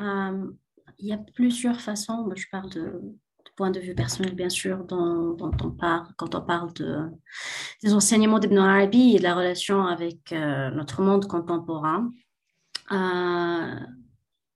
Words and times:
Euh, 0.00 0.50
il 0.98 1.08
y 1.08 1.12
a 1.12 1.18
plusieurs 1.18 1.80
façons. 1.80 2.28
Je 2.34 2.46
parle 2.50 2.70
de, 2.70 3.00
point 3.58 3.70
de 3.72 3.80
vue 3.80 3.94
personnel, 3.94 4.34
bien 4.34 4.48
sûr, 4.48 4.84
dont, 4.84 5.36
on 5.40 5.70
parle, 5.72 6.06
quand 6.16 6.34
on 6.36 6.40
parle 6.40 6.72
de, 6.74 7.10
des 7.82 7.92
enseignements 7.92 8.38
d'Ibn 8.38 8.58
Arabi 8.58 9.16
et 9.16 9.18
de 9.18 9.24
la 9.24 9.34
relation 9.34 9.84
avec 9.84 10.32
euh, 10.32 10.70
notre 10.70 11.02
monde 11.02 11.26
contemporain. 11.26 12.10
Euh, 12.92 13.74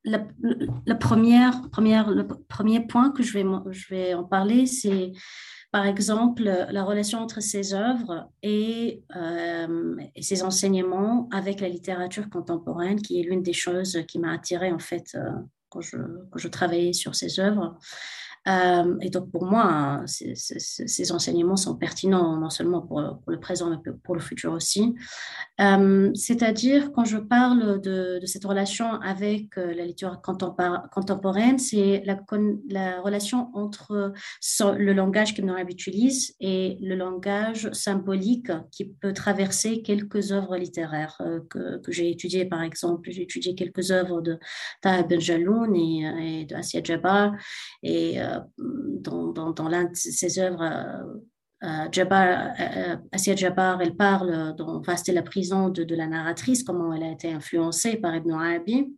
la, 0.05 0.95
première, 0.95 1.69
première, 1.71 2.11
le 2.11 2.27
premier 2.27 2.87
point 2.87 3.11
que 3.11 3.23
je 3.23 3.33
vais, 3.33 3.45
je 3.71 3.89
vais 3.89 4.15
en 4.15 4.25
parler, 4.25 4.67
c'est 4.67 5.13
par 5.73 5.87
exemple 5.87 6.45
la 6.45 6.85
relation 6.85 7.19
entre 7.19 7.41
ses 7.41 7.75
œuvres 7.75 8.31
et, 8.43 9.03
euh, 9.17 9.97
ses 10.21 10.43
enseignements 10.43 11.29
avec 11.33 11.61
la 11.61 11.69
littérature 11.69 12.31
contemporaine, 12.31 13.01
qui 13.01 13.19
est 13.19 13.25
l'une 13.25 13.43
des 13.43 13.53
choses 13.55 13.99
qui 14.07 14.19
m'a 14.21 14.33
attirée 14.33 14.71
en 14.71 14.79
fait 14.79 15.17
quand, 15.71 15.81
je, 15.81 15.97
quand 16.31 16.39
je 16.39 16.49
travaillais 16.49 16.93
sur 16.93 17.15
ses 17.15 17.41
œuvres. 17.41 17.77
Euh, 18.49 18.97
et 19.01 19.11
donc, 19.11 19.31
pour 19.31 19.45
moi, 19.45 20.03
ces, 20.07 21.13
enseignements 21.13 21.57
sont 21.57 21.77
pertinents 21.77 22.37
non 22.37 22.51
seulement 22.51 22.81
pour, 22.83 23.01
le 23.27 23.41
présent, 23.41 23.71
mais 23.71 23.93
pour 24.03 24.15
le 24.15 24.21
futur 24.21 24.53
aussi. 24.53 24.95
Euh, 25.61 26.11
c'est-à-dire, 26.15 26.93
quand 26.93 27.05
je 27.05 27.19
parle 27.19 27.81
de, 27.81 28.21
cette 28.25 28.45
relation 28.45 28.95
avec 29.01 29.57
euh, 29.59 29.75
la 29.75 29.85
littérature 29.85 30.21
contemporaine, 30.23 31.59
c'est 31.59 32.03
la, 32.05 32.19
la, 32.69 33.01
relation 33.01 33.51
entre 33.55 34.13
le 34.79 34.93
langage 34.93 35.35
que 35.35 35.43
Arabi 35.43 35.73
utilise 35.73 36.35
et 36.41 36.79
le 36.81 36.95
langage 36.95 37.71
symbolique 37.73 38.51
qui 38.71 38.85
peut 38.87 39.13
traverser 39.13 39.83
quelques 39.83 40.33
œuvres 40.33 40.57
littéraires 40.57 41.21
que, 41.51 41.81
j'ai 41.89 42.11
étudiées. 42.11 42.45
Par 42.45 42.63
exemple, 42.63 43.11
j'ai 43.11 43.23
étudié 43.23 43.55
quelques 43.55 43.91
œuvres 43.91 44.21
de 44.21 44.39
Taha 44.81 45.03
Ben 45.03 45.21
Jaloun 45.21 45.75
et, 45.77 46.41
et 46.41 46.45
de 46.45 46.55
Assia 46.55 46.81
Jabbar. 46.83 47.33
Et 47.83 48.19
dans, 48.59 49.53
dans, 49.53 49.69
l'un 49.69 49.85
de 49.85 49.95
ses 49.95 50.39
œuvres, 50.39 50.63
euh, 50.63 51.21
euh, 51.65 51.89
Jabbar, 51.91 52.55
euh, 52.59 52.97
Assia 53.13 53.37
Jabbar, 53.37 53.81
elle 53.81 53.97
parle 53.97 54.55
dans 54.57 54.81
Vaste 54.81 55.09
la 55.09 55.23
prison 55.23 55.69
de, 55.69 55.95
la 55.95 56.07
narratrice, 56.07 56.63
comment 56.63 56.93
elle 56.93 57.05
a 57.05 57.13
été 57.13 57.33
influencée 57.33 57.97
par 57.97 58.15
Ibn 58.17 58.33
Arabi. 58.33 58.97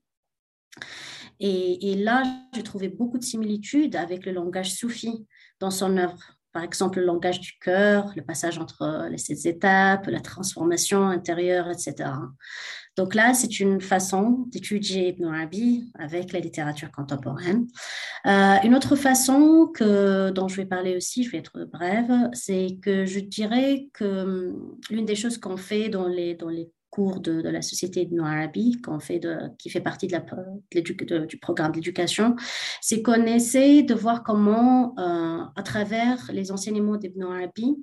Et 1.41 1.95
là, 1.97 2.23
j'ai 2.55 2.63
trouvé 2.63 2.89
beaucoup 2.89 3.19
de 3.19 3.25
similitudes 3.25 3.97
avec 3.97 4.25
le 4.25 4.33
langage 4.33 4.73
soufi 4.73 5.27
dans 5.61 5.71
son 5.71 5.97
œuvre. 5.99 6.39
Par 6.55 6.63
exemple, 6.63 7.01
le 7.01 7.05
langage 7.05 7.41
du 7.41 7.59
cœur, 7.61 8.13
le 8.15 8.23
passage 8.23 8.59
entre 8.59 9.09
les 9.11 9.19
sept 9.19 9.45
étapes, 9.45 10.07
la 10.07 10.21
transformation 10.21 11.09
intérieure, 11.09 11.69
etc. 11.69 12.11
Donc 12.97 13.17
là, 13.17 13.35
c'est 13.35 13.59
une 13.59 13.81
façon 13.81 14.47
d'étudier 14.53 15.09
Ibn 15.09 15.25
Arabi 15.25 15.91
avec 15.99 16.33
la 16.33 16.39
littérature 16.39 16.93
contemporaine. 16.93 17.67
Euh, 18.27 18.57
une 18.63 18.77
autre 18.77 18.95
façon 18.95 19.69
que, 19.75 20.31
dont 20.31 20.47
je 20.47 20.57
vais 20.57 20.65
parler 20.65 20.97
aussi, 20.97 21.25
je 21.25 21.33
vais 21.33 21.39
être 21.39 21.65
brève, 21.65 22.13
c'est 22.33 22.79
que 22.81 23.05
je 23.05 23.19
dirais 23.19 23.89
que 23.93 24.05
hum, 24.05 24.79
l'une 24.91 25.07
des 25.07 25.17
choses 25.17 25.39
qu'on 25.39 25.57
fait 25.57 25.89
dans 25.89 26.07
les, 26.07 26.35
dans 26.35 26.49
les 26.49 26.71
cours 26.95 27.19
de, 27.19 27.43
la 27.43 27.61
Société 27.61 28.03
Ibn 28.03 28.21
Arabi, 28.21 28.81
qu'on 28.81 29.01
fait 29.01 29.19
de, 29.19 29.37
qui 29.59 29.69
fait 29.69 29.81
partie 29.81 30.07
de 30.07 31.27
du 31.27 31.39
programme 31.39 31.73
d'éducation, 31.73 32.37
c'est 32.81 33.03
qu'on 33.03 33.27
essaie 33.27 33.83
de 33.83 33.95
voir 33.95 34.23
comment, 34.23 34.95
euh, 34.99 35.43
à 35.57 35.63
travers 35.65 36.31
les 36.33 36.53
enseignements 36.53 36.97
d'Ibn 36.97 37.25
Arabi, 37.25 37.77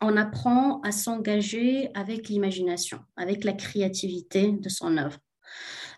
on 0.00 0.16
apprend 0.16 0.80
à 0.82 0.92
s'engager 0.92 1.90
avec 1.94 2.28
l'imagination, 2.28 3.00
avec 3.16 3.42
la 3.42 3.54
créativité 3.54 4.52
de 4.52 4.68
son 4.68 4.96
œuvre. 4.98 5.18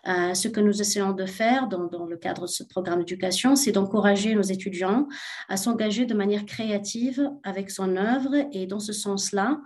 Euh, 0.07 0.33
ce 0.33 0.47
que 0.47 0.59
nous 0.59 0.81
essayons 0.81 1.11
de 1.11 1.27
faire 1.27 1.67
dans, 1.67 2.07
le 2.07 2.17
cadre 2.17 2.43
de 2.43 2.47
ce 2.47 2.63
programme 2.63 2.99
d'éducation, 2.99 3.55
c'est 3.55 3.71
d'encourager 3.71 4.33
nos 4.33 4.41
étudiants 4.41 5.07
à 5.47 5.57
s'engager 5.57 6.07
de 6.07 6.15
manière 6.15 6.45
créative 6.45 7.29
avec 7.43 7.69
son 7.69 7.95
œuvre. 7.97 8.33
Et 8.51 8.65
dans 8.65 8.79
ce 8.79 8.93
sens-là, 8.93 9.61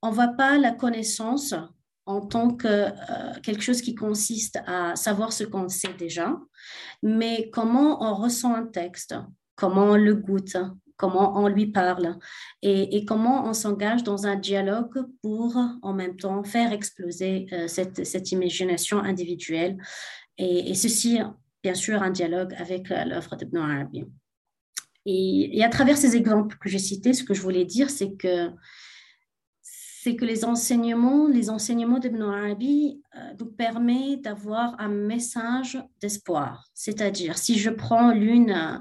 on 0.00 0.08
ne 0.08 0.14
voit 0.14 0.34
pas 0.38 0.56
la 0.56 0.72
connaissance 0.72 1.54
en 2.06 2.20
tant 2.20 2.50
que 2.54 2.66
euh, 2.68 2.92
quelque 3.42 3.62
chose 3.62 3.82
qui 3.82 3.94
consiste 3.94 4.60
à 4.66 4.94
savoir 4.94 5.32
ce 5.32 5.44
qu'on 5.44 5.68
sait 5.68 5.92
déjà, 5.98 6.38
mais 7.02 7.50
comment 7.52 8.02
on 8.02 8.14
ressent 8.14 8.54
un 8.54 8.64
texte, 8.64 9.14
comment 9.56 9.86
on 9.86 9.96
le 9.96 10.14
goûte, 10.14 10.56
comment 10.96 11.38
on 11.42 11.48
lui 11.48 11.66
parle 11.66 12.16
et, 12.62 13.04
comment 13.04 13.46
on 13.46 13.52
s'engage 13.52 14.04
dans 14.04 14.26
un 14.26 14.36
dialogue 14.36 15.04
pour 15.20 15.56
en 15.82 15.92
même 15.92 16.16
temps 16.16 16.42
faire 16.44 16.72
exploser 16.72 17.46
euh, 17.52 17.66
cette, 17.66 18.32
imagination 18.32 18.98
individuelle 19.00 19.76
et, 20.38 20.74
ceci, 20.74 21.18
bien 21.62 21.74
sûr, 21.74 22.02
un 22.02 22.10
dialogue 22.10 22.54
avec 22.58 22.90
euh, 22.90 23.04
l'œuvre 23.04 23.36
d'Ibn 23.36 23.56
Arabi. 23.56 24.04
Et, 25.06 25.58
et 25.58 25.64
à 25.64 25.68
travers 25.68 25.96
ces 25.96 26.14
exemples 26.14 26.56
que 26.58 26.68
j'ai 26.68 26.78
cités, 26.78 27.14
ce 27.14 27.24
que 27.24 27.34
je 27.34 27.40
voulais 27.40 27.64
dire, 27.64 27.90
c'est 27.90 28.14
que 28.16 28.50
c'est 30.06 30.14
que 30.14 30.24
les 30.24 30.44
enseignements, 30.44 31.26
les 31.26 31.50
enseignements 31.50 31.98
d'Ibn 31.98 32.22
Arabi 32.22 33.02
euh, 33.16 33.18
nous 33.40 33.46
permettent 33.46 34.22
d'avoir 34.22 34.76
un 34.78 34.86
message 34.86 35.82
d'espoir. 36.00 36.64
C'est-à-dire, 36.74 37.36
si 37.36 37.58
je 37.58 37.70
prends 37.70 38.12
l'une 38.12 38.52
euh, 38.52 38.78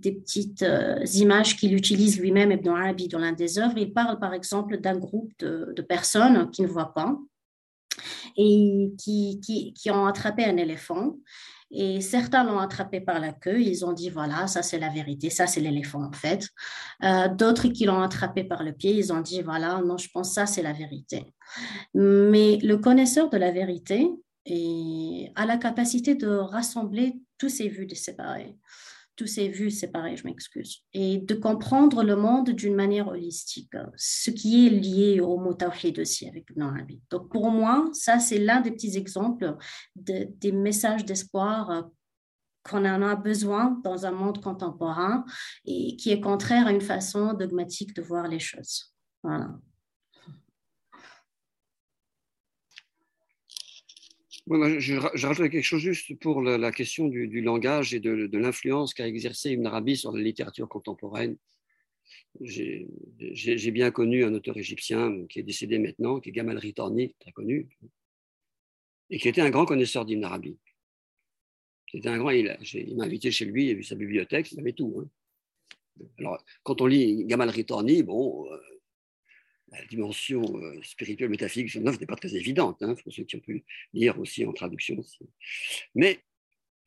des 0.00 0.10
petites 0.10 0.64
euh, 0.64 0.98
images 1.14 1.56
qu'il 1.56 1.74
utilise 1.76 2.18
lui-même, 2.18 2.50
Ibn 2.50 2.70
Arabi, 2.70 3.06
dans 3.06 3.20
l'un 3.20 3.30
des 3.30 3.60
œuvres, 3.60 3.78
il 3.78 3.92
parle 3.92 4.18
par 4.18 4.34
exemple 4.34 4.78
d'un 4.78 4.96
groupe 4.96 5.30
de, 5.38 5.80
personnes 5.82 6.50
qui 6.50 6.62
ne 6.62 6.66
voient 6.66 6.92
pas 6.92 7.16
et 8.36 8.90
qui, 8.98 9.90
ont 9.92 10.06
attrapé 10.06 10.44
un 10.44 10.56
éléphant 10.56 11.14
et 11.74 12.00
certains 12.00 12.44
l'ont 12.44 12.58
attrapé 12.58 13.00
par 13.00 13.18
la 13.18 13.32
queue. 13.32 13.60
Ils 13.60 13.84
ont 13.84 13.92
dit, 13.92 14.08
voilà, 14.08 14.46
ça 14.46 14.62
c'est 14.62 14.78
la 14.78 14.88
vérité, 14.88 15.28
ça 15.28 15.46
c'est 15.46 15.60
l'éléphant 15.60 16.04
en 16.04 16.12
fait. 16.12 16.48
Euh, 17.02 17.28
d'autres 17.28 17.68
qui 17.68 17.84
l'ont 17.84 18.00
attrapé 18.00 18.44
par 18.44 18.62
le 18.62 18.72
pied, 18.72 18.92
ils 18.92 19.12
ont 19.12 19.20
dit, 19.20 19.42
voilà, 19.42 19.80
non, 19.84 19.98
je 19.98 20.08
pense 20.12 20.32
ça 20.32 20.46
c'est 20.46 20.62
la 20.62 20.72
vérité. 20.72 21.34
Mais 21.94 22.58
le 22.62 22.76
connaisseur 22.76 23.28
de 23.28 23.36
la 23.36 23.50
vérité 23.50 24.08
a 25.36 25.46
la 25.46 25.56
capacité 25.56 26.14
de 26.14 26.28
rassembler 26.28 27.16
tous 27.38 27.48
ces 27.48 27.68
vues 27.68 27.86
de 27.86 27.94
séparer 27.94 28.56
tous 29.16 29.26
ces 29.26 29.48
vues 29.48 29.70
séparées, 29.70 30.16
je 30.16 30.26
m'excuse, 30.26 30.82
et 30.92 31.18
de 31.18 31.34
comprendre 31.34 32.02
le 32.02 32.16
monde 32.16 32.50
d'une 32.50 32.74
manière 32.74 33.08
holistique, 33.08 33.72
ce 33.96 34.30
qui 34.30 34.66
est 34.66 34.70
lié 34.70 35.20
au 35.20 35.36
mot 35.36 35.54
tawhid 35.54 35.98
aussi 35.98 36.28
avec 36.28 36.50
Ibn 36.50 36.62
Arabi. 36.62 37.00
Donc 37.10 37.30
pour 37.30 37.50
moi, 37.50 37.88
ça 37.92 38.18
c'est 38.18 38.38
l'un 38.38 38.60
des 38.60 38.70
petits 38.70 38.96
exemples 38.96 39.56
des 39.94 40.52
messages 40.52 41.04
d'espoir 41.04 41.88
qu'on 42.68 42.84
en 42.86 43.02
a 43.02 43.14
besoin 43.14 43.78
dans 43.84 44.06
un 44.06 44.10
monde 44.10 44.42
contemporain 44.42 45.24
et 45.66 45.96
qui 45.96 46.10
est 46.10 46.20
contraire 46.20 46.66
à 46.66 46.72
une 46.72 46.80
façon 46.80 47.34
dogmatique 47.34 47.94
de 47.94 48.02
voir 48.02 48.26
les 48.26 48.40
choses. 48.40 48.94
Voilà. 49.22 49.50
Je, 54.46 55.24
rajoute 55.26 55.50
quelque 55.50 55.62
chose 55.62 55.80
juste 55.80 56.18
pour 56.18 56.42
la, 56.42 56.72
question 56.72 57.08
du, 57.08 57.40
langage 57.40 57.94
et 57.94 58.00
de, 58.00 58.36
l'influence 58.36 58.94
qu'a 58.94 59.06
exercé 59.06 59.52
Ibn 59.52 59.66
Arabi 59.66 59.96
sur 59.96 60.12
la 60.12 60.22
littérature 60.22 60.68
contemporaine. 60.68 61.36
J'ai 62.40 63.70
bien 63.70 63.90
connu 63.90 64.24
un 64.24 64.34
auteur 64.34 64.56
égyptien 64.56 65.26
qui 65.28 65.40
est 65.40 65.44
décédé 65.44 65.78
maintenant, 65.78 66.20
qui 66.20 66.28
est 66.28 66.32
Gamal 66.32 66.58
Ritorni, 66.58 67.14
très 67.20 67.32
connu, 67.32 67.68
et 69.10 69.18
qui 69.18 69.28
était 69.28 69.40
un 69.40 69.50
grand 69.50 69.64
connaisseur 69.64 70.04
d'Ibn 70.04 70.24
Arabi. 70.24 70.58
C'était 71.90 72.08
un 72.08 72.18
grand, 72.18 72.30
il, 72.30 72.56
m'a 72.96 73.04
invité 73.04 73.30
chez 73.30 73.44
lui, 73.44 73.66
il 73.66 73.70
a 73.70 73.74
vu 73.74 73.84
sa 73.84 73.94
bibliothèque, 73.94 74.50
il 74.52 74.60
avait 74.60 74.72
tout. 74.72 75.00
Hein. 75.00 75.08
Alors, 76.18 76.44
quand 76.64 76.80
on 76.80 76.86
lit 76.86 77.24
Gamal 77.24 77.50
Ritorni, 77.50 78.02
bon, 78.02 78.50
euh, 78.50 78.58
la 79.78 79.84
dimension 79.86 80.42
euh, 80.58 80.80
spirituelle, 80.82 81.30
métaphysique 81.30 81.74
de 81.74 81.90
n'est 81.90 82.06
pas 82.06 82.16
très 82.16 82.34
évidente, 82.34 82.82
hein, 82.82 82.94
pour 83.02 83.12
ceux 83.12 83.24
qui 83.24 83.36
ont 83.36 83.40
pu 83.40 83.64
lire 83.92 84.18
aussi 84.18 84.44
en 84.44 84.52
traduction. 84.52 84.96
Mais 85.94 86.20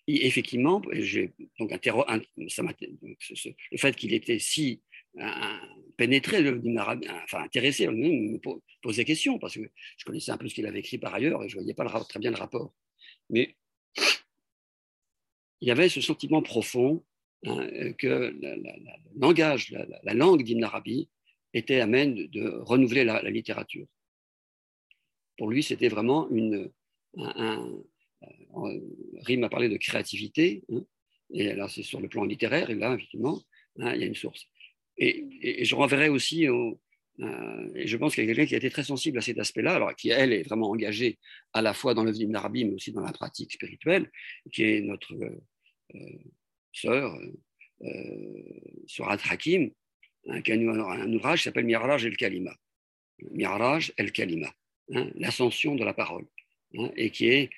effectivement, 0.08 0.80
donc 0.80 1.72
ça 2.50 2.64
le 3.72 3.78
fait 3.78 3.96
qu'il 3.96 4.14
était 4.14 4.40
si 4.40 4.82
pénétré, 5.98 6.38
enfin 7.24 7.44
intéressé, 7.44 7.88
me 7.88 8.38
posait 8.82 9.06
question, 9.06 9.40
parce 9.40 9.56
que 9.56 9.70
je 9.98 10.06
connaissais 10.06 10.32
un 10.32 10.38
peu 10.38 10.48
ce 10.48 10.56
qu'il 10.56 10.66
avait 10.66 10.80
écrit 10.80 10.98
par 10.98 11.14
ailleurs 11.14 11.44
et 11.44 11.50
je 11.50 11.58
ne 11.58 11.62
voyais 11.62 11.74
pas 11.74 11.86
très 12.06 12.20
bien 12.20 12.32
le 12.32 12.38
rapport. 12.38 12.74
Mais 13.30 13.56
il 15.62 15.68
y 15.68 15.72
avait 15.72 15.90
ce 15.90 16.02
sentiment 16.02 16.42
profond 16.42 17.04
hein, 17.46 17.94
que 17.98 18.08
le 18.08 18.64
langage, 19.16 19.72
la, 20.04 20.14
langue 20.14 20.44
d'Ibn 20.44 20.64
Arabi 20.64 21.10
était 21.58 21.80
amène 21.80 22.28
de, 22.28 22.50
renouveler 22.62 23.04
la, 23.04 23.22
littérature. 23.30 23.88
Pour 25.38 25.50
lui, 25.50 25.64
c'était 25.64 25.90
vraiment 25.90 26.30
une. 26.30 26.72
Un, 27.18 27.66
Rime 29.22 29.44
a 29.44 29.50
parlé 29.50 29.70
de 29.70 29.78
créativité, 29.78 30.64
hein, 30.72 30.84
et 31.32 31.54
là, 31.54 31.68
c'est 31.70 31.84
sur 31.84 32.02
le 32.02 32.08
plan 32.08 32.24
littéraire, 32.24 32.70
et 32.70 32.76
là, 32.76 32.96
effectivement, 32.96 33.40
hein, 33.80 33.94
il 33.94 34.02
y 34.02 34.04
a 34.04 34.08
une 34.08 34.16
source. 34.16 34.48
Et, 34.98 35.64
je 35.64 35.76
renverrai 35.76 36.10
aussi 36.10 36.48
Euh, 37.20 37.72
et 37.76 37.88
je 37.88 37.98
pense 37.98 38.14
qu'il 38.14 38.24
y 38.24 38.28
a 38.28 38.34
quelqu'un 38.34 38.48
qui 38.48 38.54
a 38.54 38.58
été 38.58 38.70
très 38.70 38.84
sensible 38.84 39.18
à 39.18 39.22
cet 39.22 39.40
aspect-là, 39.40 39.76
alors 39.76 39.96
qui, 39.96 40.10
elle, 40.10 40.34
est 40.34 40.44
vraiment 40.44 40.70
engagée 40.70 41.18
à 41.54 41.62
la 41.62 41.74
fois 41.74 41.94
dans 41.94 42.04
le 42.04 42.12
d'Ibn 42.12 42.36
Arabi, 42.36 42.66
mais 42.66 42.74
aussi 42.76 42.92
dans 42.92 43.02
la 43.02 43.12
pratique 43.12 43.52
spirituelle, 43.54 44.12
qui 44.52 44.64
est 44.64 44.82
notre 44.82 45.14
euh, 45.96 46.00
sœur, 46.72 47.18
Surat 48.88 49.18
Hakim, 49.30 49.72
a 50.28 50.34
un, 50.36 51.14
ouvrage 51.14 51.40
qui 51.40 51.44
s'appelle 51.46 51.66
Miraj 51.66 52.06
el-Kalima. 52.06 52.56
Miraj 53.32 53.92
el-Kalima, 53.98 54.54
hein, 54.94 55.10
l'ascension 55.16 55.76
de 55.76 55.84
la 55.84 55.94
parole, 55.94 56.26
hein, 56.78 56.92
et 56.96 57.10
qui, 57.12 57.28
est, 57.28 57.50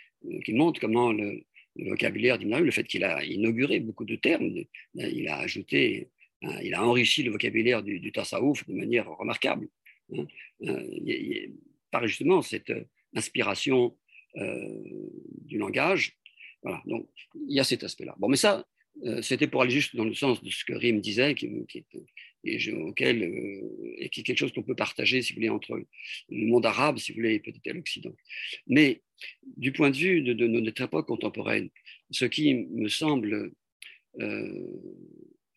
qui 0.45 0.53
montre 0.53 0.79
comment 0.79 1.11
le, 1.11 1.43
le 1.75 1.89
vocabulaire 1.89 2.37
d'Ibn 2.37 2.59
le 2.59 2.71
fait 2.71 2.83
qu'il 2.83 3.03
a 3.03 3.23
inauguré 3.23 3.79
beaucoup 3.79 4.05
de 4.05 4.15
termes, 4.15 4.51
il 4.95 5.27
a 5.27 5.37
ajouté 5.37 6.09
Hein, 6.41 6.59
il 6.63 6.73
a 6.73 6.85
enrichi 6.85 7.23
le 7.23 7.31
vocabulaire 7.31 7.83
du, 7.83 7.99
du 7.99 8.11
de 8.11 8.73
manière 8.73 9.09
remarquable, 9.17 9.67
euh, 10.13 11.47
par 11.91 12.07
justement 12.07 12.41
cette 12.41 12.69
euh, 12.69 12.85
inspiration 13.13 13.97
euh, 14.37 14.81
du 15.41 15.57
langage. 15.57 16.17
Voilà, 16.63 16.81
donc 16.85 17.09
il 17.47 17.55
y 17.55 17.59
a 17.59 17.63
cet 17.63 17.83
aspect-là. 17.83 18.15
Bon, 18.17 18.27
mais 18.27 18.37
ça, 18.37 18.65
c'était 19.21 19.47
pour 19.47 19.61
aller 19.61 19.71
juste 19.71 19.95
dans 19.95 20.03
le 20.03 20.13
sens 20.13 20.43
de 20.43 20.49
ce 20.49 20.65
que 20.65 20.73
Rim 20.73 20.99
disait, 20.99 21.33
qui, 21.33 21.49
qui, 21.69 21.85
et 22.43 22.71
auquel, 22.73 23.23
et 23.97 24.09
qui 24.09 24.21
est 24.21 24.23
quelque 24.23 24.37
chose 24.37 24.53
qu'on 24.53 24.63
peut 24.63 24.75
partager, 24.75 25.21
si 25.21 25.33
vous 25.33 25.37
voulez, 25.37 25.49
entre 25.49 25.81
le 26.29 26.45
monde 26.47 26.65
arabe, 26.65 26.97
si 26.97 27.11
vous 27.11 27.17
voulez, 27.17 27.35
et 27.35 27.39
peut-être 27.39 27.73
l'Occident. 27.73 28.15
Mais 28.67 29.01
du 29.57 29.71
point 29.71 29.89
de 29.89 29.97
vue 29.97 30.21
de, 30.21 30.47
notre 30.47 30.81
époque 30.81 31.07
contemporaine, 31.07 31.69
ce 32.11 32.25
qui 32.25 32.53
me 32.53 32.87
semble 32.87 33.51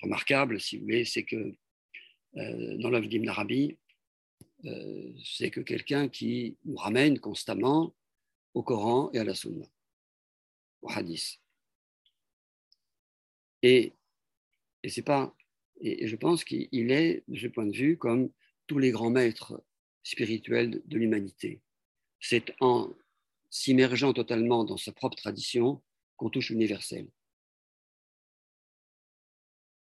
remarquable, 0.02 0.60
si 0.60 0.76
vous 0.76 0.84
voulez, 0.84 1.04
c'est 1.04 1.24
que 1.24 1.54
euh, 2.36 2.76
dans 2.78 2.90
l'œuvre 2.90 3.08
d'Ibn 3.08 3.28
Arabi, 3.28 3.76
euh, 4.64 5.12
c'est 5.24 5.50
que 5.50 5.60
quelqu'un 5.60 6.08
qui 6.08 6.56
nous 6.64 6.76
ramène 6.76 7.18
constamment 7.18 7.94
au 8.54 8.62
Coran 8.62 9.10
et 9.12 9.18
à 9.18 9.24
la 9.24 9.34
Sunna, 9.34 9.66
au 10.82 10.90
Hadith. 10.90 11.40
Et, 13.62 13.92
et 14.82 14.88
c'est 14.88 15.02
pas, 15.02 15.34
et, 15.82 16.06
je 16.06 16.16
pense 16.16 16.44
qu'il 16.44 16.90
est, 16.90 17.24
de 17.28 17.38
ce 17.38 17.48
point 17.48 17.66
de 17.66 17.76
vue, 17.76 17.98
comme 17.98 18.30
tous 18.66 18.78
les 18.78 18.90
grands 18.90 19.10
maîtres 19.10 19.62
spirituels 20.02 20.82
de 20.84 20.98
l'humanité. 20.98 21.60
C'est 22.20 22.54
en 22.60 22.94
s'immergeant 23.50 24.12
totalement 24.12 24.64
dans 24.64 24.76
sa 24.76 24.92
propre 24.92 25.16
tradition 25.16 25.82
qu'on 26.16 26.30
touche 26.30 26.50
l'universel. 26.50 27.08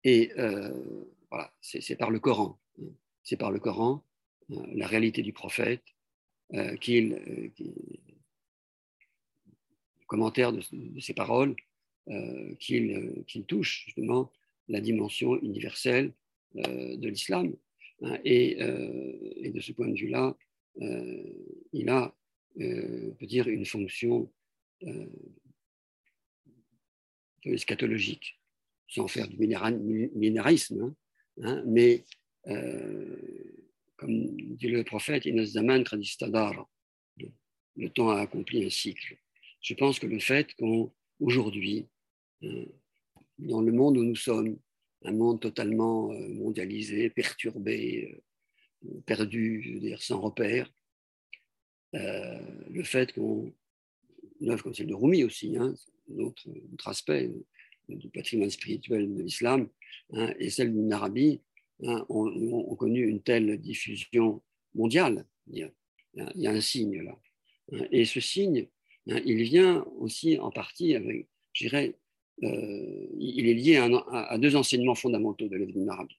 Et 0.04 0.32
euh, 0.38 1.06
voilà, 1.30 1.54
c'est 1.62 1.96
par 1.96 2.12
le 2.12 2.20
Coran. 2.20 2.60
C'est 3.24 3.38
par 3.38 3.52
le 3.52 3.60
Coran, 3.60 4.04
euh, 4.52 4.56
la 4.74 4.88
réalité 4.88 5.22
du 5.22 5.34
prophète, 5.34 5.84
euh, 6.54 6.76
qu'il, 6.78 7.10
le 7.10 7.52
commentaire 10.06 10.52
de, 10.52 10.62
ses 11.00 11.14
paroles, 11.14 11.56
qu'il 12.60 13.46
touche 13.48 13.86
justement 13.86 14.32
la 14.68 14.82
dimension 14.82 15.40
universelle 15.42 16.14
de 16.54 17.08
l'islam. 17.08 17.56
Hein, 18.02 18.20
et, 18.26 18.56
de 18.56 19.60
ce 19.60 19.72
point 19.72 19.88
de 19.88 19.96
vue-là, 19.96 20.36
il 21.74 21.90
a, 21.90 22.16
on 22.60 23.16
peut 23.18 23.26
dire, 23.26 23.48
une 23.48 23.66
fonction 23.66 24.32
eschatologique 27.46 28.40
sans 28.88 29.08
faire 29.08 29.28
du 29.28 29.38
minéralisme, 29.38 30.82
hein, 30.82 30.96
hein, 31.44 31.64
mais 31.66 32.06
euh, 32.48 33.18
comme 33.98 34.36
dit 34.56 34.68
le 34.68 34.84
prophète, 34.84 35.26
le 35.26 35.48
temps 37.90 38.10
a 38.10 38.22
accompli 38.22 38.66
un 38.66 38.70
cycle. 38.70 39.18
Je 39.62 39.74
pense 39.74 40.00
que 40.00 40.08
le 40.08 40.20
fait 40.20 40.54
qu'aujourd'hui, 40.56 41.88
euh, 42.44 42.66
dans 43.38 43.62
le 43.62 43.72
monde 43.72 43.98
où 43.98 44.04
nous 44.04 44.16
sommes, 44.16 44.58
un 45.04 45.12
monde 45.12 45.40
totalement 45.40 46.12
euh, 46.12 46.28
mondialisé, 46.30 47.10
perturbé, 47.10 48.22
perdu, 49.06 49.74
veux 49.76 49.80
dire, 49.80 50.02
sans 50.02 50.22
repère, 50.22 50.72
le 51.94 52.84
fait 52.84 53.14
qu'on, 53.14 53.54
une 54.42 54.52
œuvre 54.52 54.64
comme 54.64 54.74
celle 54.74 54.88
de 54.88 54.94
Rumi 54.94 55.24
aussi, 55.24 55.56
hein, 55.58 55.74
autre 56.18 56.48
aspect, 56.86 57.32
du 57.88 58.10
patrimoine 58.10 58.50
spirituel 58.50 59.14
de 59.14 59.22
l'islam 59.22 59.70
hein, 60.14 60.34
et 60.40 60.50
celle 60.50 60.74
d'une 60.74 60.92
Arabie 60.92 61.42
hein, 61.84 62.06
ont, 62.10 62.76
connu 62.76 63.08
une 63.08 63.22
telle 63.22 63.60
diffusion 63.60 64.42
mondiale. 64.74 65.26
Il 65.48 65.72
y 66.36 66.48
a, 66.48 66.52
un 66.52 66.62
signe 66.62 67.02
là. 67.04 67.20
Hein. 67.72 67.86
et 67.92 68.06
ce 68.06 68.20
signe, 68.20 68.68
il 69.08 69.44
vient 69.44 69.84
aussi 69.98 70.40
en 70.40 70.52
partie 70.52 70.96
avec, 70.96 71.28
je 71.54 71.66
dirais, 71.66 71.96
euh, 72.44 73.08
il 73.18 73.48
est 73.48 73.54
lié 73.54 73.78
à, 73.78 74.38
deux 74.38 74.56
enseignements 74.56 74.96
fondamentaux 74.96 75.48
de 75.48 75.56
l'Église 75.56 75.88
Arabie. 75.88 76.18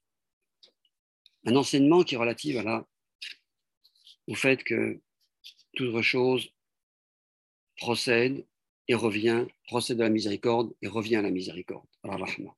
Un 1.45 1.57
enseignement 1.57 2.03
qui 2.03 2.15
est 2.15 2.19
relatif 2.19 2.57
au 4.27 4.35
fait 4.35 4.65
que 4.65 5.01
toute 5.75 6.03
chose 6.03 6.51
procède 7.77 8.45
et 8.89 8.95
revient, 8.95 9.47
procède 9.67 9.99
de 9.99 10.03
la 10.03 10.11
miséricorde 10.11 10.73
et 10.81 10.89
revient 10.89 11.17
à 11.17 11.23
la 11.23 11.31
miséricorde, 11.31 11.87
à 12.03 12.09
la 12.09 12.17
rahma. 12.17 12.57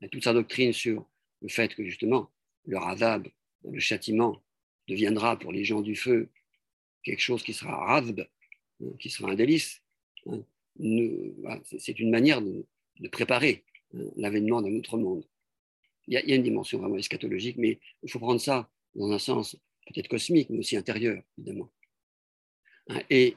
Et 0.00 0.08
toute 0.08 0.24
sa 0.24 0.32
doctrine 0.32 0.72
sur 0.72 1.06
le 1.40 1.48
fait 1.48 1.74
que 1.74 1.84
justement 1.84 2.30
le 2.66 2.78
radab, 2.78 3.28
le 3.64 3.80
châtiment, 3.80 4.42
deviendra 4.88 5.38
pour 5.38 5.52
les 5.52 5.64
gens 5.64 5.80
du 5.80 5.96
feu 5.96 6.28
quelque 7.02 7.20
chose 7.20 7.42
qui 7.42 7.52
sera 7.52 7.76
radb, 7.76 8.20
hein, 8.82 8.92
qui 8.98 9.10
sera 9.10 9.30
un 9.30 9.34
délice. 9.34 9.82
Hein. 10.26 10.42
C'est 10.76 11.98
une 11.98 12.10
manière 12.10 12.42
de, 12.42 12.66
préparer 13.10 13.64
hein, 13.94 14.04
l'avènement 14.16 14.62
d'un 14.62 14.74
autre 14.76 14.98
monde. 14.98 15.24
Il 16.06 16.14
y, 16.14 16.16
a, 16.16 16.34
une 16.34 16.42
dimension 16.42 16.78
vraiment 16.78 16.96
eschatologique, 16.96 17.56
mais 17.56 17.78
il 18.02 18.10
faut 18.10 18.18
prendre 18.18 18.40
ça 18.40 18.68
dans 18.94 19.10
un 19.10 19.18
sens 19.18 19.56
peut-être 19.86 20.08
cosmique, 20.08 20.50
mais 20.50 20.58
aussi 20.58 20.76
intérieur, 20.76 21.22
évidemment. 21.38 21.70
Et 23.08 23.36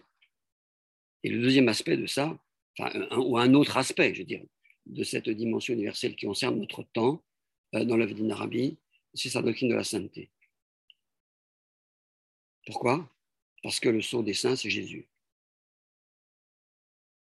et 1.24 1.30
le 1.30 1.42
deuxième 1.42 1.68
aspect 1.68 1.98
de 1.98 2.06
ça, 2.06 2.38
ou 3.18 3.38
un 3.38 3.54
autre 3.54 3.78
aspect, 3.78 4.14
je 4.14 4.24
dirais, 4.24 4.48
de 4.86 5.04
cette 5.04 5.30
dimension 5.30 5.74
universelle 5.74 6.16
qui 6.16 6.26
concerne 6.26 6.60
notre 6.60 6.84
temps 6.84 7.22
euh, 7.76 7.84
dans 7.84 7.98
l'œuvre 7.98 8.14
d'Inarabi, 8.14 8.78
c'est 9.14 9.30
sa 9.30 9.42
doctrine 9.42 9.70
de 9.70 9.76
la 9.76 9.84
sainteté. 9.84 10.30
Pourquoi? 12.66 13.10
Parce 13.64 13.80
que 13.80 13.90
le 13.90 14.02
sceau 14.02 14.24
des 14.24 14.34
saints, 14.34 14.56
c'est 14.56 14.70
Jésus. 14.70 15.08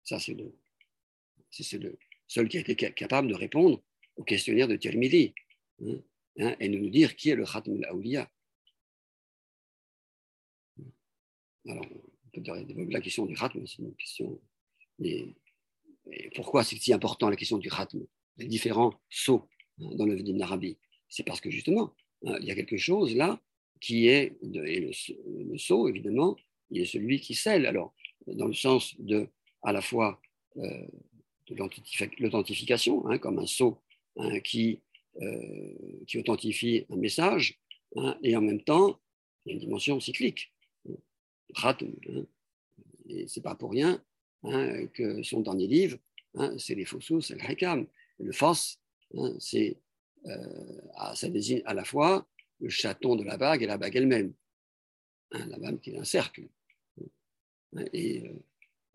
Ça, 0.05 0.19
c'est 0.19 0.35
le, 0.35 1.99
seul 2.29 2.49
qui 2.49 2.59
a 2.59 2.61
été 2.61 2.77
capable 2.77 3.29
de 3.29 3.35
répondre 3.35 3.83
au 4.17 4.25
questionnaire 4.25 4.69
de 4.69 4.77
Tirmidhi 4.77 5.35
hein, 5.83 5.97
hein, 6.39 6.57
et 6.61 6.69
de 6.69 6.79
nous 6.79 6.91
dire 6.91 7.17
qui 7.17 7.31
est 7.31 7.35
le 7.35 7.45
Khatm 7.45 7.77
al-Awliya. 7.77 8.31
Alors, 11.67 11.87
la 12.91 13.01
question 13.01 13.27
du 13.27 13.35
khatm, 13.35 13.67
c'est 13.67 13.79
une 13.79 13.95
question. 13.95 14.41
Pourquoi 16.35 16.63
c'est 16.63 16.77
si 16.77 16.93
important 16.93 17.31
la 17.31 17.37
question 17.37 17.59
du 17.59 17.71
khatm? 17.71 18.07
Les 18.37 18.47
différents 18.47 19.01
sauts 19.09 19.49
hein, 19.81 19.95
dans 19.95 20.05
le 20.05 20.21
d'Ibn 20.23 20.43
Arabi. 20.43 20.77
C'est 21.09 21.23
parce 21.23 21.41
que 21.41 21.51
justement, 21.51 21.95
il 22.23 22.45
y 22.45 22.51
a 22.51 22.55
quelque 22.55 22.77
chose 22.77 23.15
là 23.15 23.41
qui 23.81 24.09
est, 24.09 24.37
et 24.43 24.81
le, 24.81 24.91
le 25.53 25.59
saut 25.59 25.89
évidemment, 25.89 26.37
il 26.71 26.83
est 26.83 26.87
celui 26.87 27.21
qui 27.21 27.35
scelle. 27.35 27.67
Alors, 27.67 27.95
dans 28.27 28.47
le 28.47 28.55
sens 28.55 28.99
de, 28.99 29.29
à 29.65 29.73
la 29.73 29.81
fois 29.81 30.21
euh, 30.59 30.87
de 31.49 31.57
l'authentification, 32.21 33.07
hein, 33.09 33.19
comme 33.19 33.39
un 33.39 33.47
saut 33.47 33.81
qui, 34.45 34.81
euh, 35.21 35.75
qui 36.07 36.19
authentifie 36.19 36.87
un 36.91 36.97
message, 36.97 37.59
et 38.23 38.37
en 38.37 38.41
même 38.41 38.63
temps, 38.63 39.01
il 39.45 39.49
y 39.49 39.53
a 39.53 39.55
une 39.55 39.61
dimension 39.61 40.01
cyclique. 40.01 40.53
Hein. 40.89 41.77
Et 43.09 43.29
c'est 43.29 43.43
pas 43.43 43.55
pour 43.55 43.71
rien 43.71 44.03
hein, 44.45 44.87
que 44.89 45.23
son 45.23 45.41
dernier 45.41 45.67
livre, 45.67 45.99
hein, 46.35 46.57
c'est 46.59 46.75
les 46.75 46.85
Fossos, 46.85 47.21
c'est 47.21 47.35
le 47.35 47.51
Hikam. 47.51 47.87
Le 48.19 48.33
Fos, 48.33 48.79
hein, 49.17 49.35
c'est, 49.39 49.77
euh, 50.27 51.15
ça 51.15 51.29
désigne 51.29 51.63
à 51.67 51.75
la 51.75 51.85
fois 51.85 52.27
le 52.61 52.69
chaton 52.69 53.17
de 53.17 53.25
la 53.25 53.37
bague 53.37 53.63
et 53.63 53.67
la 53.67 53.79
bague 53.79 53.97
elle-même. 53.97 54.33
la 55.33 55.59
bague 55.59 55.81
qui 55.81 55.91
est 55.91 55.99
un 55.99 56.05
cercle. 56.05 56.49
Et 57.93 58.27
euh, 58.27 58.33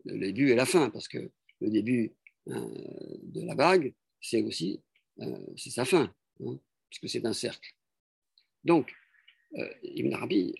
le 0.04 0.18
début 0.18 0.50
et 0.50 0.54
la 0.54 0.66
fin, 0.66 0.90
parce 0.90 1.08
que 1.08 1.30
le 1.60 1.70
début 1.70 2.12
de 2.46 3.42
la 3.42 3.54
bague, 3.54 3.94
c'est 4.20 4.42
aussi 4.42 4.80
euh, 5.20 5.38
c'est 5.56 5.70
sa 5.70 5.84
fin, 5.84 6.14
puisque 6.88 7.08
c'est 7.08 7.24
un 7.26 7.32
cercle. 7.32 7.74
Donc, 8.64 8.92
Ibn 9.82 10.12
Arabi, 10.12 10.54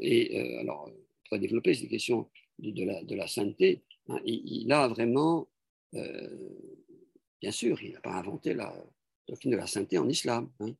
et 0.00 0.58
alors, 0.58 0.90
pour 1.28 1.38
développer 1.38 1.74
ces 1.74 1.88
questions 1.88 2.30
de, 2.58 2.84
la, 2.84 3.02
de 3.02 3.14
la, 3.14 3.26
sainteté, 3.26 3.82
hein, 4.08 4.20
il, 4.24 4.70
a 4.72 4.88
vraiment, 4.88 5.48
euh, 5.94 6.28
bien 7.40 7.50
sûr, 7.50 7.82
il 7.82 7.92
n'a 7.92 8.00
pas 8.00 8.14
inventé 8.14 8.54
la 8.54 8.74
doctrine 9.28 9.52
de 9.52 9.56
la 9.56 9.66
sainteté 9.66 9.98
en 9.98 10.08
islam. 10.08 10.50
Hein. 10.60 10.74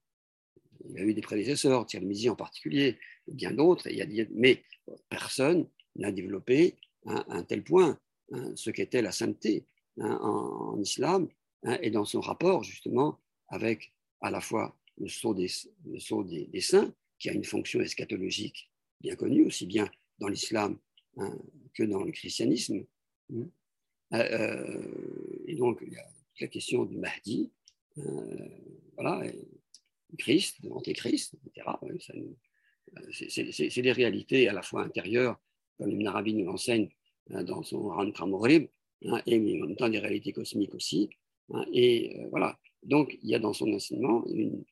il 0.87 0.93
y 0.93 0.99
a 0.99 1.03
eu 1.03 1.15
des 1.15 1.21
prédécesseurs, 1.21 1.87
Tirmizi 1.87 2.29
en 2.31 2.37
particulier, 2.37 2.99
bien 3.27 3.53
d'autres, 3.53 3.89
mais 4.33 4.63
personne 5.09 5.69
n'a 5.97 6.13
développé 6.13 6.77
à 7.07 7.25
un 7.29 7.43
tel 7.43 7.63
point 7.63 7.99
hein, 8.33 8.53
ce 8.55 8.71
qu'était 8.71 9.03
la 9.03 9.13
sainteté 9.13 9.67
hein, 9.99 10.19
en, 10.23 10.81
islam 10.81 11.29
et 11.81 11.91
dans 11.91 12.05
son 12.05 12.21
rapport 12.21 12.63
justement 12.63 13.19
avec 13.49 13.93
à 14.21 14.31
la 14.31 14.41
fois 14.41 14.77
le 14.99 15.09
sceau 15.09 15.35
des, 15.35 15.51
des, 15.85 16.61
saints, 16.61 16.95
qui 17.19 17.31
a 17.31 17.33
une 17.33 17.45
fonction 17.45 17.81
eschatologique 17.81 18.71
bien 19.01 19.17
connue, 19.17 19.47
aussi 19.47 19.67
bien 19.67 19.91
dans 20.19 20.29
l'islam 20.29 20.79
que 21.75 21.83
dans 21.83 22.03
le 22.05 22.13
christianisme. 22.13 22.85
Euh, 23.33 23.45
euh, 24.13 25.45
et 25.47 25.55
donc, 25.57 25.83
il 25.87 25.93
y 25.93 25.97
a 25.97 26.07
la 26.41 26.47
question 26.49 26.85
du 26.85 26.97
Mahdi, 26.97 27.53
euh, 27.99 28.49
voilà, 28.95 29.23
Christ, 30.19 30.59
l'Antéchrist, 30.63 31.35
etc. 31.35 31.67
C'est 33.13 33.83
des 33.83 33.93
réalités 33.93 34.49
à 34.49 34.53
la 34.53 34.63
fois 34.63 34.83
intérieures, 34.83 35.41
comme 35.79 35.91
Ibn 35.91 36.07
Arabi 36.07 36.35
nous 36.35 36.45
l'enseigne 36.45 36.89
dans 37.31 37.63
son 37.63 37.89
Ran 37.89 38.11
Kramorib, 38.11 38.69
hein, 39.07 39.23
et 39.27 39.63
en 39.63 39.67
même 39.67 39.77
temps 39.77 39.89
des 39.89 39.99
réalités 39.99 40.33
cosmiques 40.33 40.75
aussi. 40.75 41.11
Hein, 41.53 41.65
et 41.73 42.27
voilà, 42.31 42.59
donc 42.83 43.17
il 43.23 43.31
y 43.31 43.35
a 43.35 43.39
dans 43.39 43.53
son 43.53 43.73
enseignement 43.73 44.25
une, 44.27 44.65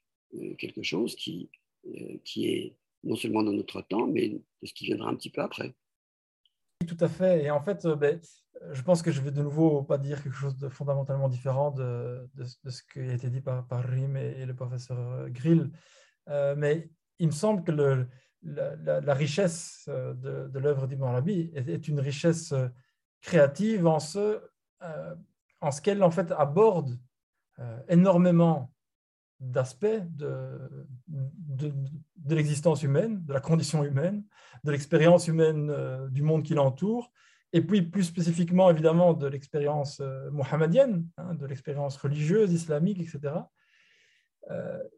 quelque 0.57 0.83
chose 0.83 1.15
qui, 1.17 1.51
qui 2.25 2.49
est 2.49 2.77
non 3.05 3.17
seulement 3.17 3.43
dans 3.43 3.53
notre 3.53 3.83
temps, 3.83 4.07
mais 4.07 4.29
de 4.29 4.41
ce 4.67 4.73
qui 4.73 4.87
viendra 4.87 5.09
un 5.09 5.17
petit 5.17 5.31
peu 5.31 5.41
après. 5.41 5.75
Tout 6.87 6.97
à 7.01 7.09
fait. 7.09 7.45
Et 7.45 7.51
en 7.51 7.61
fait, 7.61 7.85
euh, 7.85 7.97
ben, 7.97 8.21
je 8.73 8.83
pense 8.83 9.03
que 9.03 9.11
je 9.11 9.21
vais 9.21 9.31
de 9.31 9.43
nouveau 9.43 9.83
pas 9.83 9.99
dire 9.99 10.23
quelque 10.23 10.37
chose 10.37 10.57
de 10.57 10.69
fondamentalement 10.69 11.29
différent 11.29 11.71
de, 11.71 12.29
de, 12.35 12.45
ce 12.45 12.83
qui 12.93 13.01
a 13.01 13.15
été 13.15 13.31
dit 13.31 13.41
par, 13.41 13.67
Rim 13.71 14.17
et, 14.17 14.45
le 14.47 14.55
professeur 14.55 14.99
euh, 14.99 15.29
Grill. 15.29 15.71
Euh, 16.29 16.55
mais 16.57 16.91
il 17.19 17.29
me 17.29 17.33
semble 17.33 17.65
que 17.65 17.73
le, 17.73 18.09
la, 18.43 19.15
richesse 19.15 19.89
de, 19.89 20.49
de 20.49 20.59
l'œuvre 20.59 20.87
d'Ibn 20.87 21.05
Arabi 21.05 21.53
est, 21.55 21.89
une 21.89 22.01
richesse 22.01 22.55
créative 23.21 23.87
en 23.87 24.01
ce, 24.01 24.41
en 25.61 25.71
ce 25.71 25.81
qu'elle 25.81 26.03
en 26.03 26.11
fait 26.11 26.33
aborde 26.33 26.99
énormément 27.89 28.73
d'aspects 29.43 30.03
de, 30.17 30.87
l'existence 32.29 32.83
humaine, 32.83 33.25
de 33.25 33.33
la 33.33 33.41
condition 33.41 33.85
humaine, 33.85 34.25
de 34.65 34.71
l'expérience 34.71 35.27
humaine 35.27 35.71
euh, 35.71 36.09
du 36.09 36.23
monde 36.23 36.45
qui 36.45 36.55
l'entoure, 36.55 37.11
et 37.53 37.61
puis 37.61 37.83
plus 37.83 38.05
spécifiquement 38.05 38.71
évidemment 38.71 39.13
de 39.13 39.27
l'expérience 39.27 40.01
euh, 40.01 40.31
mohammedienne, 40.31 41.07
hein, 41.19 41.35
de 41.35 41.47
l'expérience 41.47 41.97
religieuse, 41.97 42.53
islamique, 42.53 43.01
etc. 43.01 43.35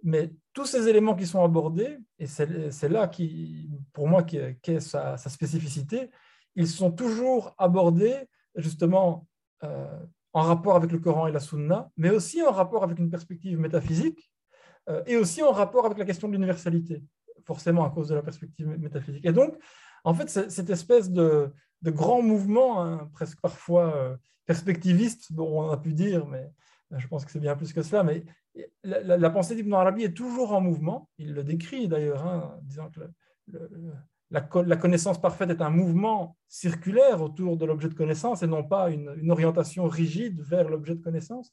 Euh, 0.04 0.08
mais 0.08 0.30
tous 0.52 0.66
ces 0.66 0.88
éléments 0.88 1.14
qui 1.14 1.26
sont 1.26 1.42
abordés, 1.42 1.98
et 2.18 2.26
c'est 2.26 2.88
là 2.88 3.08
qui, 3.08 3.70
pour 3.92 4.08
moi, 4.08 4.22
qui, 4.22 4.38
est 4.38 4.80
sa, 4.80 5.16
spécificité, 5.16 6.10
ils 6.54 6.68
sont 6.68 6.92
toujours 6.92 7.54
abordés 7.58 8.28
justement 8.56 9.26
en 10.34 10.42
rapport 10.42 10.76
avec 10.76 10.92
le 10.92 10.98
Coran 10.98 11.26
et 11.28 11.32
la 11.32 11.40
Sunna, 11.40 11.90
mais 11.96 12.10
aussi 12.10 12.42
en 12.42 12.50
rapport 12.50 12.82
avec 12.82 12.98
une 12.98 13.08
perspective 13.08 13.58
métaphysique 13.58 14.30
euh, 14.88 15.02
et 15.06 15.16
aussi 15.16 15.42
en 15.42 15.52
rapport 15.52 15.86
avec 15.86 15.96
la 15.96 16.04
question 16.04 16.28
de 16.28 16.34
l'universalité, 16.34 17.02
forcément 17.46 17.84
à 17.84 17.90
cause 17.90 18.08
de 18.08 18.14
la 18.14 18.22
perspective 18.22 18.66
métaphysique. 18.66 19.24
Et 19.24 19.32
donc, 19.32 19.56
en 20.02 20.12
fait, 20.12 20.28
cette 20.28 20.70
espèce 20.70 21.10
de, 21.10 21.52
grand 21.84 22.20
mouvement, 22.20 22.82
hein, 22.82 23.08
presque 23.12 23.40
parfois 23.40 23.94
euh, 23.96 24.16
perspectiviste, 24.44 25.32
dont 25.32 25.60
on 25.60 25.70
a 25.70 25.76
pu 25.76 25.94
dire, 25.94 26.26
mais 26.26 26.38
euh, 26.42 26.48
je 26.90 27.06
pense 27.08 27.24
que 27.24 27.30
c'est 27.30 27.40
bien 27.40 27.56
plus 27.56 27.72
que 27.72 27.82
cela, 27.82 28.02
mais 28.02 28.24
la, 28.82 29.30
pensée 29.30 29.54
d'Ibn 29.54 29.74
Arabi 29.74 30.04
est 30.04 30.14
toujours 30.14 30.52
en 30.52 30.60
mouvement. 30.60 31.08
Il 31.18 31.34
le 31.34 31.42
décrit 31.42 31.88
d'ailleurs, 31.88 32.26
hein, 32.26 32.58
disant 32.62 32.90
que 32.90 33.00
la, 34.30 34.76
connaissance 34.76 35.20
parfaite 35.20 35.50
est 35.50 35.62
un 35.62 35.70
mouvement 35.70 36.36
circulaire 36.48 37.22
autour 37.22 37.56
de 37.56 37.64
l'objet 37.64 37.88
de 37.88 37.94
connaissance 37.94 38.42
et 38.42 38.46
non 38.46 38.64
pas 38.64 38.90
une, 38.90 39.30
orientation 39.30 39.86
rigide 39.86 40.40
vers 40.42 40.68
l'objet 40.68 40.94
de 40.94 41.02
connaissance. 41.02 41.52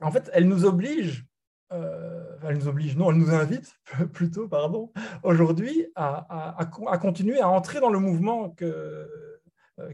En 0.00 0.10
fait, 0.10 0.30
elle 0.32 0.48
nous 0.48 0.64
oblige 0.64 1.26
euh, 1.72 2.36
elle 2.42 2.58
nous 2.58 2.68
oblige, 2.68 2.96
non, 2.96 3.10
elle 3.10 3.16
nous 3.16 3.34
invite 3.34 3.74
plutôt, 4.12 4.48
pardon, 4.48 4.92
aujourd'hui 5.22 5.86
à, 5.94 6.56
à, 6.58 6.98
continuer 6.98 7.40
à 7.40 7.48
entrer 7.48 7.80
dans 7.80 7.90
le 7.90 7.98
mouvement 7.98 8.54
euh, 8.62 9.06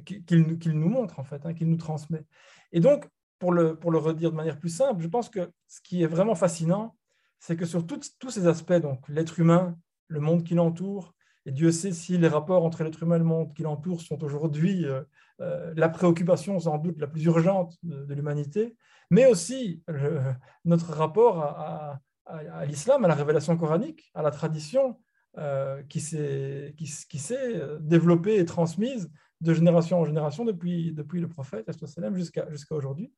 qu'il 0.04 0.78
nous 0.78 0.88
montre, 0.88 1.18
en 1.20 1.24
fait, 1.24 1.46
hein, 1.46 1.54
qu'il 1.54 1.70
nous 1.70 1.76
transmet. 1.76 2.24
Et 2.72 2.80
donc, 2.80 3.08
pour 3.40 3.52
le, 3.52 3.74
pour 3.74 3.90
le 3.90 3.98
redire 3.98 4.30
de 4.30 4.36
manière 4.36 4.60
plus 4.60 4.68
simple, 4.68 5.02
je 5.02 5.08
pense 5.08 5.28
que 5.28 5.50
ce 5.66 5.80
qui 5.80 6.02
est 6.02 6.06
vraiment 6.06 6.36
fascinant, 6.36 6.94
c'est 7.40 7.56
que 7.56 7.64
sur 7.64 7.86
tous 7.86 8.30
ces 8.30 8.46
aspects, 8.46 8.74
donc 8.74 9.08
l'être 9.08 9.40
humain, 9.40 9.76
le 10.08 10.20
monde 10.20 10.44
qui 10.44 10.54
l'entoure, 10.54 11.14
et 11.46 11.52
Dieu 11.52 11.72
sait 11.72 11.92
si 11.92 12.18
les 12.18 12.28
rapports 12.28 12.64
entre 12.64 12.84
l'être 12.84 13.02
humain 13.02 13.16
et 13.16 13.20
le 13.20 13.24
monde 13.24 13.54
qui 13.54 13.62
l'entoure 13.62 14.02
sont 14.02 14.22
aujourd'hui 14.22 14.84
euh, 14.84 15.72
la 15.74 15.88
préoccupation 15.88 16.60
sans 16.60 16.76
doute 16.76 17.00
la 17.00 17.06
plus 17.06 17.24
urgente 17.24 17.78
de 17.82 18.14
l'humanité, 18.14 18.76
mais 19.10 19.26
aussi 19.26 19.82
notre 20.66 20.92
rapport 20.92 21.42
à, 21.42 21.98
l'islam, 22.66 23.06
à 23.06 23.08
la 23.08 23.14
révélation 23.14 23.56
coranique, 23.56 24.10
à 24.14 24.20
la 24.20 24.30
tradition 24.30 25.00
euh, 25.38 25.82
qui 25.84 26.00
s'est 26.00 26.74
développée 27.80 28.36
et 28.36 28.44
transmise 28.44 29.10
de 29.40 29.54
génération 29.54 30.00
en 30.00 30.04
génération 30.04 30.44
depuis, 30.44 30.92
depuis 30.92 31.20
le 31.20 31.28
prophète 31.28 31.70
jusqu'à 32.12 32.50
jusqu'à 32.50 32.74
aujourd'hui. 32.74 33.12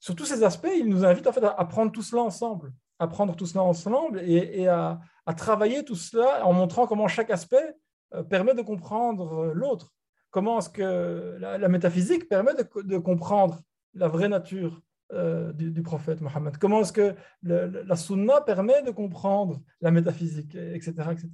Sur 0.00 0.14
tous 0.14 0.26
ces 0.26 0.44
aspects, 0.44 0.70
il 0.76 0.88
nous 0.88 1.04
invite 1.04 1.26
en 1.26 1.32
fait 1.32 1.42
à, 1.42 1.64
prendre 1.64 1.90
tout 1.90 2.02
cela 2.02 2.22
ensemble, 2.22 2.72
à 3.00 3.08
prendre 3.08 3.34
tout 3.34 3.46
cela 3.46 3.64
ensemble 3.64 4.20
et, 4.20 4.68
à, 4.68 5.00
travailler 5.36 5.84
tout 5.84 5.96
cela 5.96 6.46
en 6.46 6.52
montrant 6.52 6.86
comment 6.86 7.08
chaque 7.08 7.30
aspect 7.30 7.74
euh, 8.14 8.22
permet 8.22 8.54
de 8.54 8.62
comprendre 8.62 9.52
l'autre. 9.54 9.92
Comment 10.30 10.58
est-ce 10.58 10.70
que 10.70 11.36
la, 11.40 11.68
métaphysique 11.68 12.28
permet 12.28 12.52
de, 12.54 12.98
comprendre 12.98 13.60
la 13.94 14.08
vraie 14.08 14.28
nature 14.28 14.80
euh, 15.12 15.52
du, 15.52 15.82
prophète 15.82 16.20
Mohammed? 16.20 16.58
Comment 16.58 16.80
est-ce 16.80 16.92
que 16.92 17.14
la 17.42 17.96
sunna 17.96 18.40
permet 18.40 18.82
de 18.82 18.90
comprendre 18.90 19.60
la 19.80 19.90
métaphysique, 19.90 20.54
etc. 20.54 20.92
etc. 21.12 21.28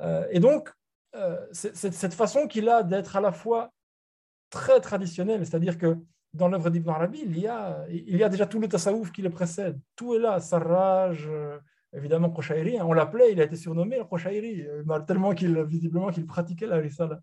Euh, 0.00 0.26
et 0.30 0.40
donc, 0.40 0.72
euh, 1.14 1.36
cette 1.52 2.14
façon 2.14 2.46
qu'il 2.46 2.68
a 2.68 2.82
d'être 2.82 3.16
à 3.16 3.20
la 3.20 3.32
fois 3.32 3.70
très 4.50 4.80
traditionnelle, 4.80 5.44
c'est-à-dire 5.46 5.78
que 5.78 5.96
dans 6.32 6.48
l'œuvre 6.48 6.70
d'Ibn 6.70 6.90
Arabi, 6.90 7.22
il 7.24 7.38
y, 7.38 7.46
a, 7.46 7.84
il 7.88 8.16
y 8.16 8.24
a 8.24 8.28
déjà 8.28 8.46
tout 8.46 8.58
le 8.58 8.68
tasawuf 8.68 9.12
qui 9.12 9.22
le 9.22 9.30
précède. 9.30 9.78
Tout 9.94 10.14
est 10.14 10.18
là, 10.18 10.40
Sarraj, 10.40 11.28
évidemment 11.92 12.30
Qushairi, 12.30 12.80
on 12.82 12.92
l'appelait, 12.92 13.32
il 13.32 13.40
a 13.40 13.44
été 13.44 13.54
surnommé 13.54 13.98
le 13.98 14.04
Qushairi, 14.04 14.66
tellement 15.06 15.32
qu'il 15.32 15.62
visiblement 15.62 16.10
qu'il 16.10 16.26
pratiquait 16.26 16.66
la 16.66 16.78
risala. 16.78 17.20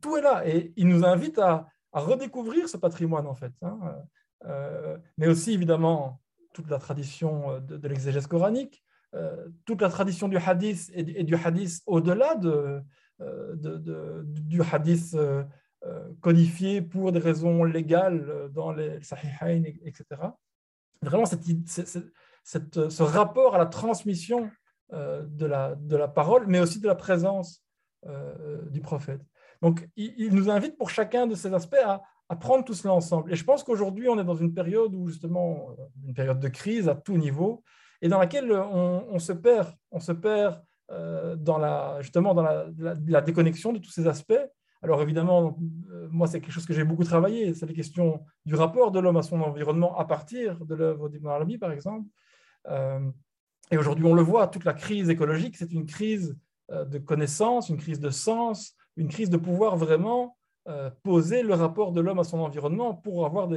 tout 0.00 0.16
est 0.18 0.22
là 0.22 0.46
et 0.46 0.74
il 0.76 0.88
nous 0.88 1.04
invite 1.04 1.38
à, 1.38 1.66
redécouvrir 1.92 2.68
ce 2.68 2.76
patrimoine 2.76 3.26
en 3.26 3.34
fait. 3.34 3.52
Hein. 3.62 3.78
Euh, 4.44 4.98
mais 5.16 5.26
aussi 5.26 5.52
évidemment 5.52 6.20
toute 6.52 6.70
la 6.70 6.78
tradition 6.78 7.50
euh, 7.50 7.60
de, 7.60 7.88
l'exégèse 7.88 8.26
coranique, 8.26 8.82
euh, 8.82 8.85
toute 9.64 9.80
la 9.80 9.88
tradition 9.88 10.28
du 10.28 10.36
hadith 10.36 10.90
et, 10.94 11.24
du 11.24 11.34
hadith 11.36 11.82
au-delà 11.86 12.34
de, 12.34 12.82
du 14.24 14.62
hadith 14.62 15.16
codifié 16.20 16.82
pour 16.82 17.12
des 17.12 17.18
raisons 17.18 17.64
légales 17.64 18.50
dans 18.52 18.72
les 18.72 19.00
sahihain, 19.02 19.62
etc. 19.84 20.04
Vraiment, 21.02 21.24
cette, 21.24 22.90
ce 22.90 23.02
rapport 23.02 23.54
à 23.54 23.58
la 23.58 23.66
transmission 23.66 24.50
de, 24.92 25.46
la, 25.46 25.74
de 25.76 25.96
la 25.96 26.08
parole, 26.08 26.46
mais 26.46 26.60
aussi 26.60 26.80
de 26.80 26.86
la 26.86 26.94
présence 26.94 27.64
du 28.70 28.80
prophète. 28.80 29.22
Donc, 29.62 29.88
il, 29.96 30.34
nous 30.34 30.50
invite 30.50 30.76
pour 30.76 30.90
chacun 30.90 31.26
de 31.26 31.34
ces 31.34 31.54
aspects 31.54 31.82
à, 31.82 32.02
à 32.28 32.36
prendre 32.36 32.64
tout 32.64 32.74
cela 32.74 32.94
ensemble. 32.94 33.32
Et 33.32 33.36
je 33.36 33.44
pense 33.44 33.62
qu'aujourd'hui, 33.62 34.08
on 34.08 34.18
est 34.18 34.24
dans 34.24 34.34
une 34.34 34.52
période 34.52 34.94
où 34.94 35.08
justement, 35.08 35.70
euh, 35.78 35.84
une 36.06 36.14
période 36.14 36.40
de 36.40 36.48
crise 36.48 36.88
à 36.88 36.94
tout 36.94 37.16
niveau, 37.16 37.62
et 38.02 38.08
dans 38.08 38.18
laquelle 38.18 38.52
on, 38.52 39.18
se 39.18 39.32
perd, 39.32 39.72
on 39.90 40.00
se 40.00 40.12
perd 40.12 40.62
euh, 40.90 41.36
dans 41.36 41.58
la, 41.58 41.98
justement 42.00 42.34
dans 42.34 42.42
la, 42.42 43.20
déconnexion 43.20 43.72
de 43.72 43.78
tous 43.78 43.90
ces 43.90 44.06
aspects. 44.06 44.34
Alors 44.82 45.02
évidemment, 45.02 45.58
euh, 45.90 46.08
moi, 46.10 46.26
c'est 46.26 46.40
quelque 46.40 46.52
chose 46.52 46.66
que 46.66 46.74
j'ai 46.74 46.84
beaucoup 46.84 47.04
travaillé, 47.04 47.54
c'est 47.54 47.66
les 47.66 47.74
questions 47.74 48.24
du 48.44 48.54
rapport 48.54 48.90
de 48.90 49.00
l'homme 49.00 49.16
à 49.16 49.22
son 49.22 49.40
environnement 49.40 49.98
à 49.98 50.04
partir 50.04 50.64
de 50.64 50.74
l'œuvre 50.74 51.08
d'Ibn 51.08 51.28
Arabi, 51.28 51.58
par 51.58 51.72
exemple. 51.72 52.06
et 53.70 53.76
aujourd'hui, 53.76 54.04
on 54.04 54.14
le 54.14 54.22
voit, 54.22 54.46
toute 54.48 54.64
la 54.64 54.74
crise 54.74 55.08
écologique, 55.10 55.56
c'est 55.56 55.72
une 55.72 55.86
crise 55.86 56.36
de 56.68 56.98
connaissance, 56.98 57.68
une 57.68 57.78
crise 57.78 58.00
de 58.00 58.10
sens, 58.10 58.76
une 58.96 59.08
crise 59.08 59.30
de 59.30 59.36
pouvoir 59.36 59.76
vraiment 59.76 60.36
euh, 60.68 60.90
poser 61.04 61.44
le 61.44 61.54
rapport 61.54 61.92
de 61.92 62.00
l'homme 62.00 62.18
à 62.18 62.24
son 62.24 62.40
environnement 62.40 62.92
pour 62.92 63.24
avoir 63.24 63.48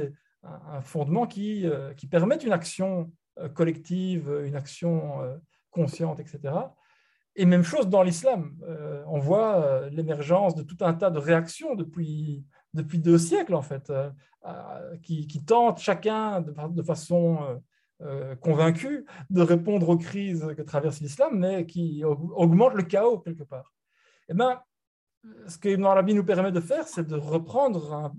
un, 0.44 0.80
fondement 0.80 1.26
qui, 1.26 1.66
euh, 1.66 1.92
permette 2.08 2.44
une 2.44 2.52
action 2.52 3.00
euh, 3.00 3.04
collective, 3.54 4.30
une 4.44 4.56
action 4.56 5.40
consciente, 5.70 6.20
etc. 6.20 6.54
Et 7.36 7.46
même 7.46 7.62
chose 7.62 7.88
dans 7.88 8.02
l'islam. 8.02 8.56
on 9.06 9.18
voit 9.18 9.88
l'émergence 9.90 10.54
de 10.54 10.62
tout 10.62 10.76
un 10.80 10.94
tas 10.94 11.10
de 11.10 11.18
réactions 11.18 11.74
depuis, 11.74 12.44
depuis 12.74 12.98
deux 12.98 13.18
siècles, 13.18 13.54
en 13.54 13.62
fait, 13.62 13.92
qui, 15.02 15.44
tentent 15.46 15.78
chacun 15.78 16.40
de, 16.40 16.82
façon 16.82 17.60
convaincu 18.40 19.06
de 19.30 19.42
répondre 19.42 19.88
aux 19.88 19.98
crises 19.98 20.46
que 20.56 20.62
traverse 20.62 21.00
l'islam, 21.00 21.38
mais 21.38 21.66
qui 21.66 22.02
augmente 22.04 22.74
le 22.74 22.82
chaos 22.82 23.18
quelque 23.20 23.44
part. 23.44 23.72
Eh 24.28 24.34
bien, 24.34 24.60
ce 25.46 25.58
que 25.58 25.68
Ibn 25.68 25.84
Arabi 25.84 26.14
nous 26.14 26.24
permet 26.24 26.52
de 26.52 26.60
faire, 26.60 26.86
c'est 26.86 27.06
de 27.06 27.16
reprendre 27.16 28.12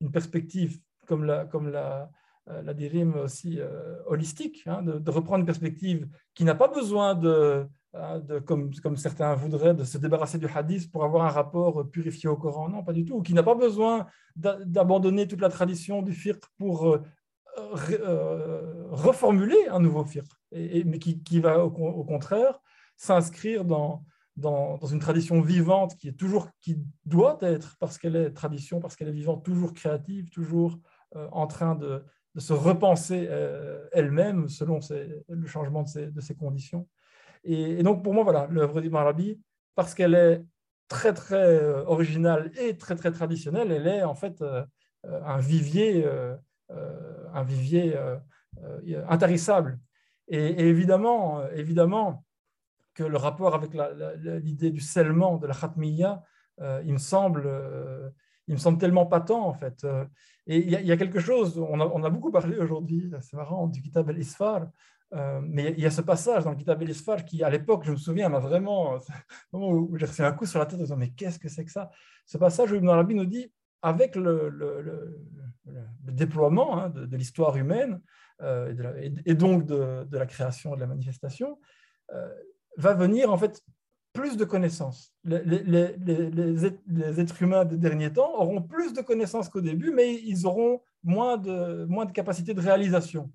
une 0.00 0.10
perspective 0.10 0.78
comme 1.06 1.24
la, 1.24 1.44
comme 1.46 1.70
la, 1.70 2.10
la 2.46 2.74
dirime 2.74 3.14
aussi 3.14 3.58
holistique, 4.06 4.64
hein, 4.66 4.82
de, 4.82 4.98
de, 4.98 5.10
reprendre 5.10 5.40
une 5.40 5.46
perspective 5.46 6.06
qui 6.34 6.44
n'a 6.44 6.54
pas 6.54 6.68
besoin 6.68 7.14
de, 7.14 7.66
Hein, 7.96 8.22
comme, 8.44 8.74
comme, 8.74 8.96
certains 8.96 9.34
voudraient, 9.34 9.74
de 9.74 9.84
se 9.84 9.98
débarrasser 9.98 10.38
du 10.38 10.46
hadith 10.46 10.90
pour 10.90 11.04
avoir 11.04 11.24
un 11.24 11.28
rapport 11.28 11.88
purifié 11.90 12.28
au 12.28 12.36
Coran. 12.36 12.68
Non, 12.68 12.82
pas 12.82 12.92
du 12.92 13.04
tout. 13.04 13.22
Qui 13.22 13.34
n'a 13.34 13.44
pas 13.44 13.54
besoin 13.54 14.06
d'abandonner 14.34 15.28
toute 15.28 15.40
la 15.40 15.48
tradition 15.48 16.02
du 16.02 16.12
fiqh 16.12 16.42
pour 16.58 16.88
euh, 16.88 17.02
euh, 17.90 18.88
reformuler 18.90 19.68
un 19.70 19.78
nouveau 19.78 20.04
fiqh, 20.04 20.24
mais 20.50 20.98
qui, 20.98 21.22
qui 21.22 21.38
va 21.38 21.64
au, 21.64 22.04
contraire 22.04 22.58
s'inscrire 22.96 23.64
dans, 23.64 24.04
dans, 24.36 24.76
dans, 24.78 24.88
une 24.88 24.98
tradition 24.98 25.40
vivante 25.40 25.96
qui 25.96 26.08
est 26.08 26.18
toujours, 26.18 26.48
qui 26.62 26.78
doit 27.04 27.38
être, 27.42 27.76
parce 27.78 27.98
qu'elle 27.98 28.16
est 28.16 28.32
tradition, 28.32 28.80
parce 28.80 28.96
qu'elle 28.96 29.08
est 29.08 29.12
vivante, 29.12 29.44
toujours 29.44 29.72
créative, 29.72 30.30
toujours 30.30 30.80
euh, 31.14 31.28
en 31.30 31.46
train 31.46 31.76
de, 31.76 32.04
de 32.34 32.40
se 32.40 32.52
repenser 32.52 33.28
elle-même 33.92 34.48
selon 34.48 34.80
le 35.28 35.46
changement 35.46 35.84
de 35.84 36.20
ses, 36.20 36.34
conditions. 36.34 36.88
Et, 37.44 37.82
donc, 37.82 38.02
pour 38.02 38.14
moi, 38.14 38.24
voilà, 38.24 38.48
l'œuvre 38.50 38.80
d'Ibn 38.80 38.96
Arabi, 38.96 39.40
parce 39.74 39.94
qu'elle 39.94 40.14
est 40.14 40.42
très, 40.88 41.12
très 41.12 41.36
euh, 41.36 41.84
originale 41.86 42.50
et 42.58 42.76
très, 42.76 42.94
très 42.94 43.10
traditionnelle, 43.10 43.70
elle 43.72 43.86
est 43.86 44.02
en 44.02 44.14
fait 44.14 44.42
euh, 44.42 44.64
euh, 45.06 45.20
un 45.24 45.38
vivier, 45.38 46.06
un 47.34 47.42
vivier 47.42 47.96
intarissable. 49.08 49.78
Et, 50.28 50.66
évidemment, 50.66 51.46
évidemment 51.50 52.24
que 52.94 53.04
le 53.04 53.16
rapport 53.16 53.54
avec 53.54 53.72
l'idée 54.42 54.70
du 54.70 54.80
scellement, 54.80 55.36
de 55.36 55.46
la 55.46 55.54
khatmiya, 55.54 56.22
il 56.60 56.92
me 56.92 56.98
semble 56.98 57.46
il 58.48 58.54
me 58.54 58.58
semble 58.58 58.78
tellement 58.78 59.06
patent 59.06 59.30
en 59.30 59.54
fait. 59.54 59.86
Et 60.46 60.58
il 60.58 60.70
y, 60.70 60.92
a 60.92 60.96
quelque 60.98 61.20
chose, 61.20 61.58
on 61.58 61.80
a, 61.80 62.10
beaucoup 62.10 62.30
parlé 62.30 62.58
aujourd'hui, 62.58 63.10
c'est 63.22 63.34
marrant, 63.34 63.66
du 63.66 63.80
Kitab 63.80 64.10
al-Isfar, 64.10 64.66
euh, 65.14 65.40
mais 65.42 65.74
il 65.76 65.80
y 65.80 65.86
a 65.86 65.90
ce 65.90 66.00
passage 66.00 66.44
dans 66.44 66.50
le 66.50 66.56
Kitab 66.56 66.82
el 66.82 67.24
qui, 67.24 67.42
à 67.44 67.50
l'époque, 67.50 67.84
je 67.84 67.92
me 67.92 67.96
souviens, 67.96 68.28
m'a 68.28 68.38
vraiment, 68.50 68.98
où 69.52 69.96
j'ai 69.96 70.06
reçu 70.06 70.22
un 70.22 70.32
coup 70.32 70.46
sur 70.46 70.58
la 70.58 70.66
tête 70.66 70.78
en 70.80 70.82
disant 70.82 70.96
Mais 70.96 71.10
qu'est-ce 71.10 71.38
que 71.38 71.48
c'est 71.48 71.64
que 71.64 71.70
ça? 71.70 71.90
Ce 72.26 72.36
passage 72.38 72.72
où 72.72 72.74
Ibn 72.76 72.88
Arabi 72.88 73.14
nous 73.14 73.26
dit 73.26 73.52
avec 73.82 74.16
le, 74.16 75.20
déploiement 76.02 76.78
hein, 76.80 76.90
de, 76.90 77.16
l'histoire 77.16 77.56
humaine 77.56 78.00
euh, 78.42 79.10
et, 79.24 79.34
donc 79.34 79.66
de, 79.66 80.06
la 80.10 80.26
création 80.26 80.74
de 80.74 80.80
la 80.80 80.86
manifestation, 80.86 81.58
euh, 82.12 82.28
va 82.76 82.94
venir 82.94 83.32
en 83.32 83.36
fait 83.36 83.62
plus 84.14 84.38
de 84.38 84.44
connaissances. 84.44 85.12
Les, 85.24 86.64
êtres 87.20 87.42
humains 87.42 87.66
des 87.66 87.76
derniers 87.76 88.12
temps 88.12 88.40
auront 88.40 88.62
plus 88.62 88.94
de 88.94 89.02
connaissances 89.02 89.50
qu'au 89.50 89.60
début, 89.60 89.90
mais 89.90 90.14
ils 90.14 90.46
auront 90.46 90.80
moins 91.02 91.36
de, 91.36 91.84
moins 91.84 92.06
de 92.06 92.12
capacité 92.12 92.54
de 92.54 92.60
réalisation. 92.60 93.30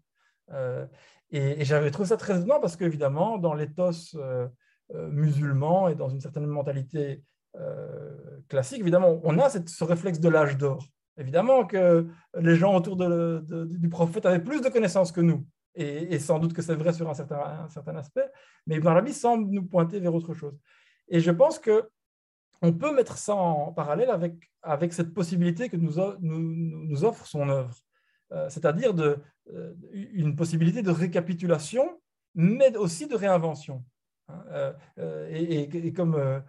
Et, 1.31 1.63
j'avais 1.63 1.91
trouvé 1.91 2.07
ça 2.09 2.17
très 2.17 2.37
étonnant 2.37 2.59
parce 2.59 2.75
qu'évidemment, 2.75 3.37
dans 3.37 3.53
l'éthos 3.53 4.15
euh, 4.15 4.47
euh, 4.95 5.09
musulman 5.09 5.87
et 5.89 5.95
dans 5.95 6.09
une 6.09 6.19
certaine 6.19 6.47
mentalité 6.47 7.23
euh, 7.55 8.41
classique, 8.47 8.79
évidemment, 8.79 9.19
on 9.23 9.37
a 9.37 9.49
ce 9.49 9.83
réflexe 9.83 10.19
de 10.19 10.29
l'âge 10.29 10.57
d'or. 10.57 10.83
Évidemment 11.17 11.65
que 11.65 12.07
les 12.39 12.55
gens 12.55 12.75
autour 12.75 12.95
du 12.95 13.89
prophète 13.89 14.25
avaient 14.25 14.43
plus 14.43 14.61
de 14.61 14.69
connaissances 14.69 15.11
que 15.11 15.19
nous. 15.19 15.45
Et, 15.75 16.19
sans 16.19 16.39
doute 16.39 16.53
que 16.53 16.61
c'est 16.61 16.75
vrai 16.75 16.91
sur 16.91 17.09
un 17.09 17.13
certain, 17.13 17.95
aspect, 17.95 18.29
mais 18.67 18.77
Ibn 18.77 19.07
semble 19.11 19.49
nous 19.49 19.63
pointer 19.63 19.99
vers 19.99 20.13
autre 20.13 20.33
chose. 20.33 20.59
Et 21.07 21.19
je 21.19 21.31
pense 21.31 21.59
que 21.59 21.89
on 22.61 22.73
peut 22.73 22.93
mettre 22.93 23.17
ça 23.17 23.35
en 23.35 23.71
parallèle 23.71 24.09
avec, 24.09 24.51
avec 24.61 24.91
cette 24.91 25.13
possibilité 25.13 25.69
que 25.69 25.77
nous, 25.77 25.93
nous, 26.19 26.85
nous 26.85 27.03
offre 27.05 27.25
son 27.25 27.47
œuvre. 27.47 27.73
Euh, 28.31 28.47
c'est-à-dire 28.49 28.93
euh, 28.99 29.73
une 29.91 30.35
possibilité 30.35 30.83
de 30.83 30.91
récapitulation, 30.91 31.99
mais 32.35 32.75
aussi 32.77 33.07
de 33.07 33.15
réinvention. 33.15 33.83
Hein. 34.27 34.73
Euh, 34.99 35.27
et, 35.31 35.93
comme, 35.93 36.43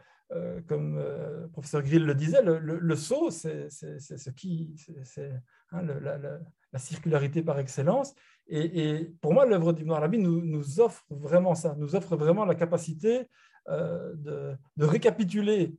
comme 0.67 0.99
le 0.99 1.49
professeur 1.53 1.83
Grill 1.83 2.05
le 2.05 2.15
disait, 2.15 2.43
le, 2.43 2.59
le, 2.59 2.97
saut, 2.97 3.31
c'est 3.31 3.71
ce 3.71 4.31
qui, 4.31 4.75
c'est 5.05 5.33
hein, 5.73 5.83
la, 5.83 6.39
circularité 6.79 7.43
par 7.43 7.59
excellence. 7.59 8.15
Et, 8.49 9.13
pour 9.21 9.33
moi, 9.33 9.47
l'œuvre 9.47 9.73
d'Ibn 9.73 9.93
Arabi 9.93 10.19
nous, 10.19 10.43
nous, 10.43 10.81
offre 10.81 11.05
vraiment 11.11 11.55
ça, 11.55 11.75
nous 11.79 11.95
offre 11.95 12.17
vraiment 12.17 12.45
la 12.45 12.55
capacité 12.55 13.29
de, 13.69 14.57
de, 14.77 14.85
récapituler 14.85 15.77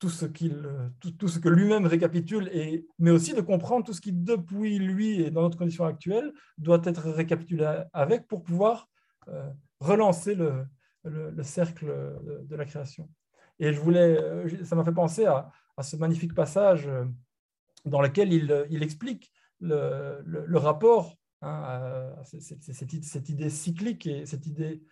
tout 0.00 0.08
ce, 0.08 0.24
qu'il, 0.24 0.68
tout, 0.98 1.12
tout, 1.12 1.28
ce 1.28 1.38
que 1.38 1.48
lui-même 1.48 1.86
récapitule, 1.86 2.48
et, 2.52 2.86
mais 2.98 3.10
aussi 3.10 3.34
de 3.34 3.40
comprendre 3.40 3.84
tout 3.84 3.92
ce 3.92 4.00
qui, 4.00 4.12
depuis 4.12 4.78
lui 4.78 5.20
et 5.20 5.30
dans 5.30 5.42
notre 5.42 5.58
condition 5.58 5.84
actuelle, 5.84 6.32
doit 6.58 6.80
être 6.84 7.10
récapitulé 7.10 7.84
avec 7.92 8.26
pour 8.26 8.42
pouvoir 8.42 8.88
euh, 9.28 9.48
relancer 9.78 10.34
le, 10.34 10.66
le, 11.04 11.42
cercle 11.42 11.86
de, 12.44 12.56
la 12.56 12.64
création. 12.64 13.08
Et 13.58 13.72
je 13.72 13.80
voulais, 13.80 14.18
euh, 14.18 14.64
ça 14.64 14.74
m'a 14.74 14.84
fait 14.84 14.92
penser 14.92 15.26
à, 15.26 15.50
à, 15.76 15.82
ce 15.82 15.96
magnifique 15.96 16.34
passage 16.34 16.88
euh, 16.88 17.04
dans 17.84 18.00
lequel 18.00 18.32
il, 18.32 18.66
il 18.70 18.82
explique 18.82 19.30
le, 19.60 20.22
le, 20.24 20.58
rapport 20.58 21.16
hein, 21.42 22.12
à 22.18 22.24
cette, 22.24 23.28
idée 23.28 23.50
cyclique 23.50 24.06
et 24.06 24.26
cette 24.26 24.46
idée 24.46 24.82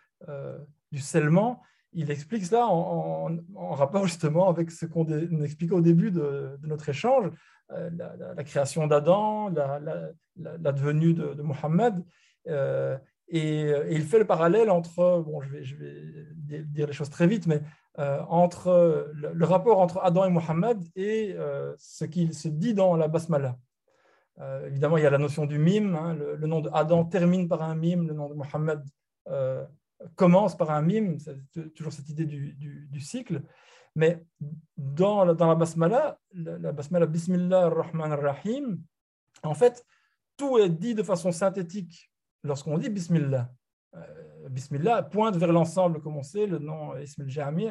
du 0.92 1.00
scellement 1.00 1.62
il 1.92 2.10
explique 2.10 2.44
cela 2.44 2.66
en, 2.66 3.38
rapport 3.72 4.06
justement 4.06 4.48
avec 4.48 4.70
ce 4.70 4.86
qu'on 4.86 5.06
expliquait 5.42 5.74
au 5.74 5.80
début 5.80 6.10
de, 6.10 6.58
notre 6.62 6.88
échange, 6.88 7.30
euh, 7.72 7.90
la, 8.36 8.44
création 8.44 8.86
d'Adam, 8.86 9.48
la, 9.48 10.72
devenue 10.72 11.14
de, 11.14 11.34
de 11.34 11.42
Mohammed. 11.42 12.04
Euh, 12.48 12.96
et, 13.28 13.72
il 13.90 14.02
fait 14.02 14.18
le 14.18 14.26
parallèle 14.26 14.70
entre, 14.70 15.22
bon, 15.26 15.40
je 15.40 15.76
vais, 15.76 16.62
dire 16.64 16.86
les 16.86 16.92
choses 16.92 17.10
très 17.10 17.26
vite, 17.26 17.46
mais 17.46 17.62
euh, 17.98 18.20
entre 18.28 19.10
le, 19.14 19.44
rapport 19.44 19.80
entre 19.80 20.00
Adam 20.02 20.24
et 20.24 20.30
Mohammed 20.30 20.78
et 20.94 21.36
ce 21.78 22.04
qu'il 22.04 22.34
se 22.34 22.48
dit 22.48 22.74
dans 22.74 22.96
la 22.96 23.08
Basmala. 23.08 23.56
Évidemment, 24.66 24.96
il 24.96 25.02
y 25.02 25.06
a 25.06 25.10
la 25.10 25.18
notion 25.18 25.46
du 25.46 25.58
mime. 25.58 25.96
Hein, 25.96 26.14
le, 26.14 26.46
nom 26.46 26.60
de 26.60 26.70
Adam 26.72 27.04
termine 27.04 27.48
par 27.48 27.62
un 27.62 27.74
mime, 27.74 28.06
le 28.06 28.14
nom 28.14 28.28
de 28.28 28.34
Mohammed 28.34 28.82
commence 30.14 30.56
par 30.56 30.70
un 30.70 30.82
mime, 30.82 31.18
c'est 31.18 31.74
toujours 31.74 31.92
cette 31.92 32.08
idée 32.08 32.24
du, 32.24 33.00
cycle, 33.00 33.42
mais 33.94 34.24
dans 34.76 35.24
la, 35.24 35.34
basmala, 35.34 36.18
la, 36.32 36.72
basmala 36.72 37.06
Bismillah 37.06 37.66
ar-Rahman 37.66 38.12
ar-Rahim, 38.12 38.80
en 39.42 39.54
fait, 39.54 39.84
tout 40.36 40.58
est 40.58 40.68
dit 40.68 40.94
de 40.94 41.02
façon 41.02 41.32
synthétique 41.32 42.10
lorsqu'on 42.44 42.78
dit 42.78 42.90
Bismillah. 42.90 43.50
Euh, 43.94 44.48
bismillah 44.50 45.02
pointe 45.02 45.36
vers 45.36 45.52
l'ensemble, 45.52 46.00
comme 46.00 46.16
on 46.16 46.22
sait, 46.22 46.46
le 46.46 46.58
nom 46.58 46.96
Ismail 46.96 47.30
Jami, 47.30 47.68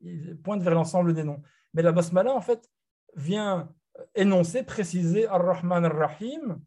il, 0.00 0.36
pointe 0.42 0.62
vers 0.62 0.74
l'ensemble 0.74 1.14
des 1.14 1.24
noms. 1.24 1.42
Mais 1.74 1.82
la 1.82 1.92
basmala, 1.92 2.34
en 2.34 2.40
fait, 2.40 2.68
vient 3.14 3.72
énoncer, 4.14 4.62
préciser 4.62 5.26
Ar-Rahman 5.26 5.84
Ar-Rahim 5.84 6.58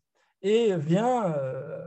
et 0.42 0.76
vient 0.76 1.34
euh, 1.34 1.82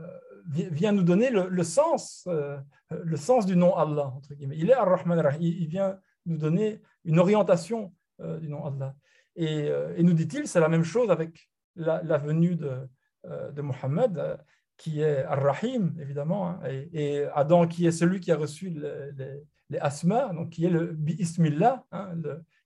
vient 0.47 0.91
nous 0.91 1.03
donner 1.03 1.29
le, 1.29 1.63
sens, 1.63 2.27
euh, 2.27 2.57
le 2.89 3.17
sens 3.17 3.45
du 3.45 3.55
nom 3.55 3.75
Allah. 3.75 4.07
Entre 4.15 4.33
guillemets. 4.33 4.57
Il 4.57 4.69
est 4.69 4.73
Ar-Rahman 4.73 5.19
Rahim. 5.19 5.41
Il 5.41 5.67
vient 5.67 5.99
nous 6.25 6.37
donner 6.37 6.81
une 7.05 7.19
orientation 7.19 7.93
euh, 8.19 8.39
du 8.39 8.49
nom 8.49 8.65
Allah. 8.65 8.95
Et, 9.35 9.69
et 9.95 10.03
nous 10.03 10.13
dit-il, 10.13 10.47
c'est 10.47 10.59
la 10.59 10.67
même 10.67 10.83
chose 10.83 11.11
avec 11.11 11.49
la, 11.75 12.17
venue 12.17 12.55
de, 12.55 12.89
de 13.23 13.61
Muhammad, 13.61 14.43
qui 14.75 14.99
est 15.01 15.23
Ar-Rahim, 15.23 15.95
évidemment, 16.01 16.49
hein, 16.49 16.59
et, 16.91 17.23
Adam, 17.33 17.65
qui 17.65 17.85
est 17.87 17.91
celui 17.91 18.19
qui 18.19 18.33
a 18.33 18.35
reçu 18.35 18.69
les, 18.69 19.45
les, 19.69 19.77
asma, 19.77 20.33
donc 20.33 20.49
qui 20.49 20.65
est 20.65 20.69
le 20.69 20.87
Bismillah, 20.87 21.85
hein, 21.93 22.15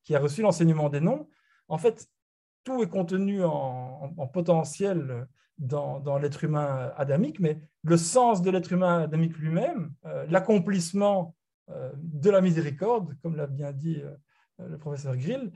qui 0.04 0.16
a 0.16 0.20
reçu 0.20 0.42
l'enseignement 0.42 0.90
des 0.90 1.02
noms. 1.02 1.28
En 1.68 1.78
fait, 1.78 2.08
tout 2.64 2.82
est 2.82 2.90
contenu 2.90 3.44
en, 3.44 4.14
en 4.18 4.28
potentiel 4.28 5.28
dans, 5.58 6.18
l'être 6.18 6.44
humain 6.44 6.92
adamique, 6.98 7.40
mais 7.40 7.60
le 7.84 7.98
sens 7.98 8.42
de 8.42 8.52
l'être 8.52 8.72
humain 8.72 9.04
adamique 9.04 9.38
lui-même, 9.38 9.94
euh, 10.06 10.26
l'accomplissement 10.30 11.36
euh, 11.70 11.92
de 11.96 12.30
la 12.30 12.42
miséricorde, 12.42 13.16
comme 13.22 13.36
l'a 13.36 13.48
bien 13.48 13.72
dit 13.72 14.02
euh, 14.02 14.68
le 14.68 14.78
professeur 14.78 15.18
Grill, 15.18 15.52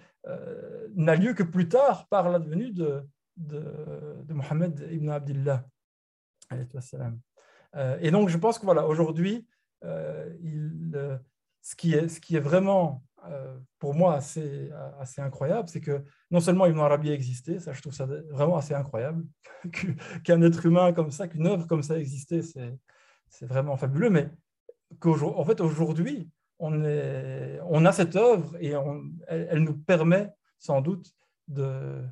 n'a 0.96 1.16
lieu 1.16 1.34
que 1.34 1.44
plus 1.44 1.70
tard 1.70 2.08
par 2.08 2.30
l'advenue 2.30 2.72
de, 2.72 3.04
de, 3.38 4.34
Mohammed 4.34 4.88
ibn 4.92 5.10
Abdillah. 5.10 5.64
et 8.02 8.12
donc, 8.12 8.30
je 8.30 8.38
pense 8.38 8.58
que 8.58 8.66
voilà, 8.66 8.88
aujourd'hui, 8.88 9.48
ce, 9.84 11.20
ce 11.62 11.76
qui 11.76 11.94
est 12.36 12.40
vraiment 12.40 13.04
pour 13.80 13.94
moi 13.94 14.16
assez, 14.16 14.70
assez 15.00 15.22
incroyable, 15.22 15.70
c'est 15.70 15.82
que 15.82 16.04
non 16.32 16.40
seulement 16.40 16.66
Ibn 16.66 16.80
Arabi 16.80 17.12
a 17.12 17.14
existé, 17.14 17.60
ça 17.60 17.74
je 17.74 17.82
trouve 17.82 17.94
ça 17.94 18.08
vraiment 18.32 18.58
assez 18.58 18.74
incroyable, 18.74 19.26
qu'un 20.24 20.42
être 20.42 20.66
humain 20.66 20.94
comme 20.94 21.12
ça, 21.12 21.28
qu'une 21.28 21.48
œuvre 21.48 21.68
comme 21.68 21.84
ça 21.84 22.00
existait, 22.00 22.42
c'est 22.42 23.46
vraiment 23.46 23.78
fabuleux, 23.78 24.10
mais 24.10 24.30
qu'en 25.00 25.46
fait 25.46 25.62
aujourd'hui, 25.62 26.30
on, 26.60 27.86
a 27.86 27.92
cette 27.92 28.16
œuvre 28.16 28.56
et 28.60 28.74
elle, 29.28 29.64
nous 29.64 29.78
permet 29.78 30.32
sans 30.60 30.82
doute 30.82 31.14
de, 31.48 32.04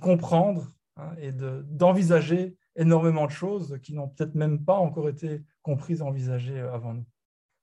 comprendre 0.00 0.72
hein, 0.96 1.12
et 1.20 1.32
d'envisager 1.32 2.56
énormément 2.76 3.26
de 3.26 3.32
choses 3.32 3.78
qui 3.82 3.94
n'ont 3.94 4.08
peut-être 4.08 4.34
même 4.34 4.64
pas 4.64 4.76
encore 4.76 5.08
été 5.08 5.42
comprises, 5.62 6.02
envisagées 6.02 6.60
avant 6.60 6.94
nous. 6.94 7.04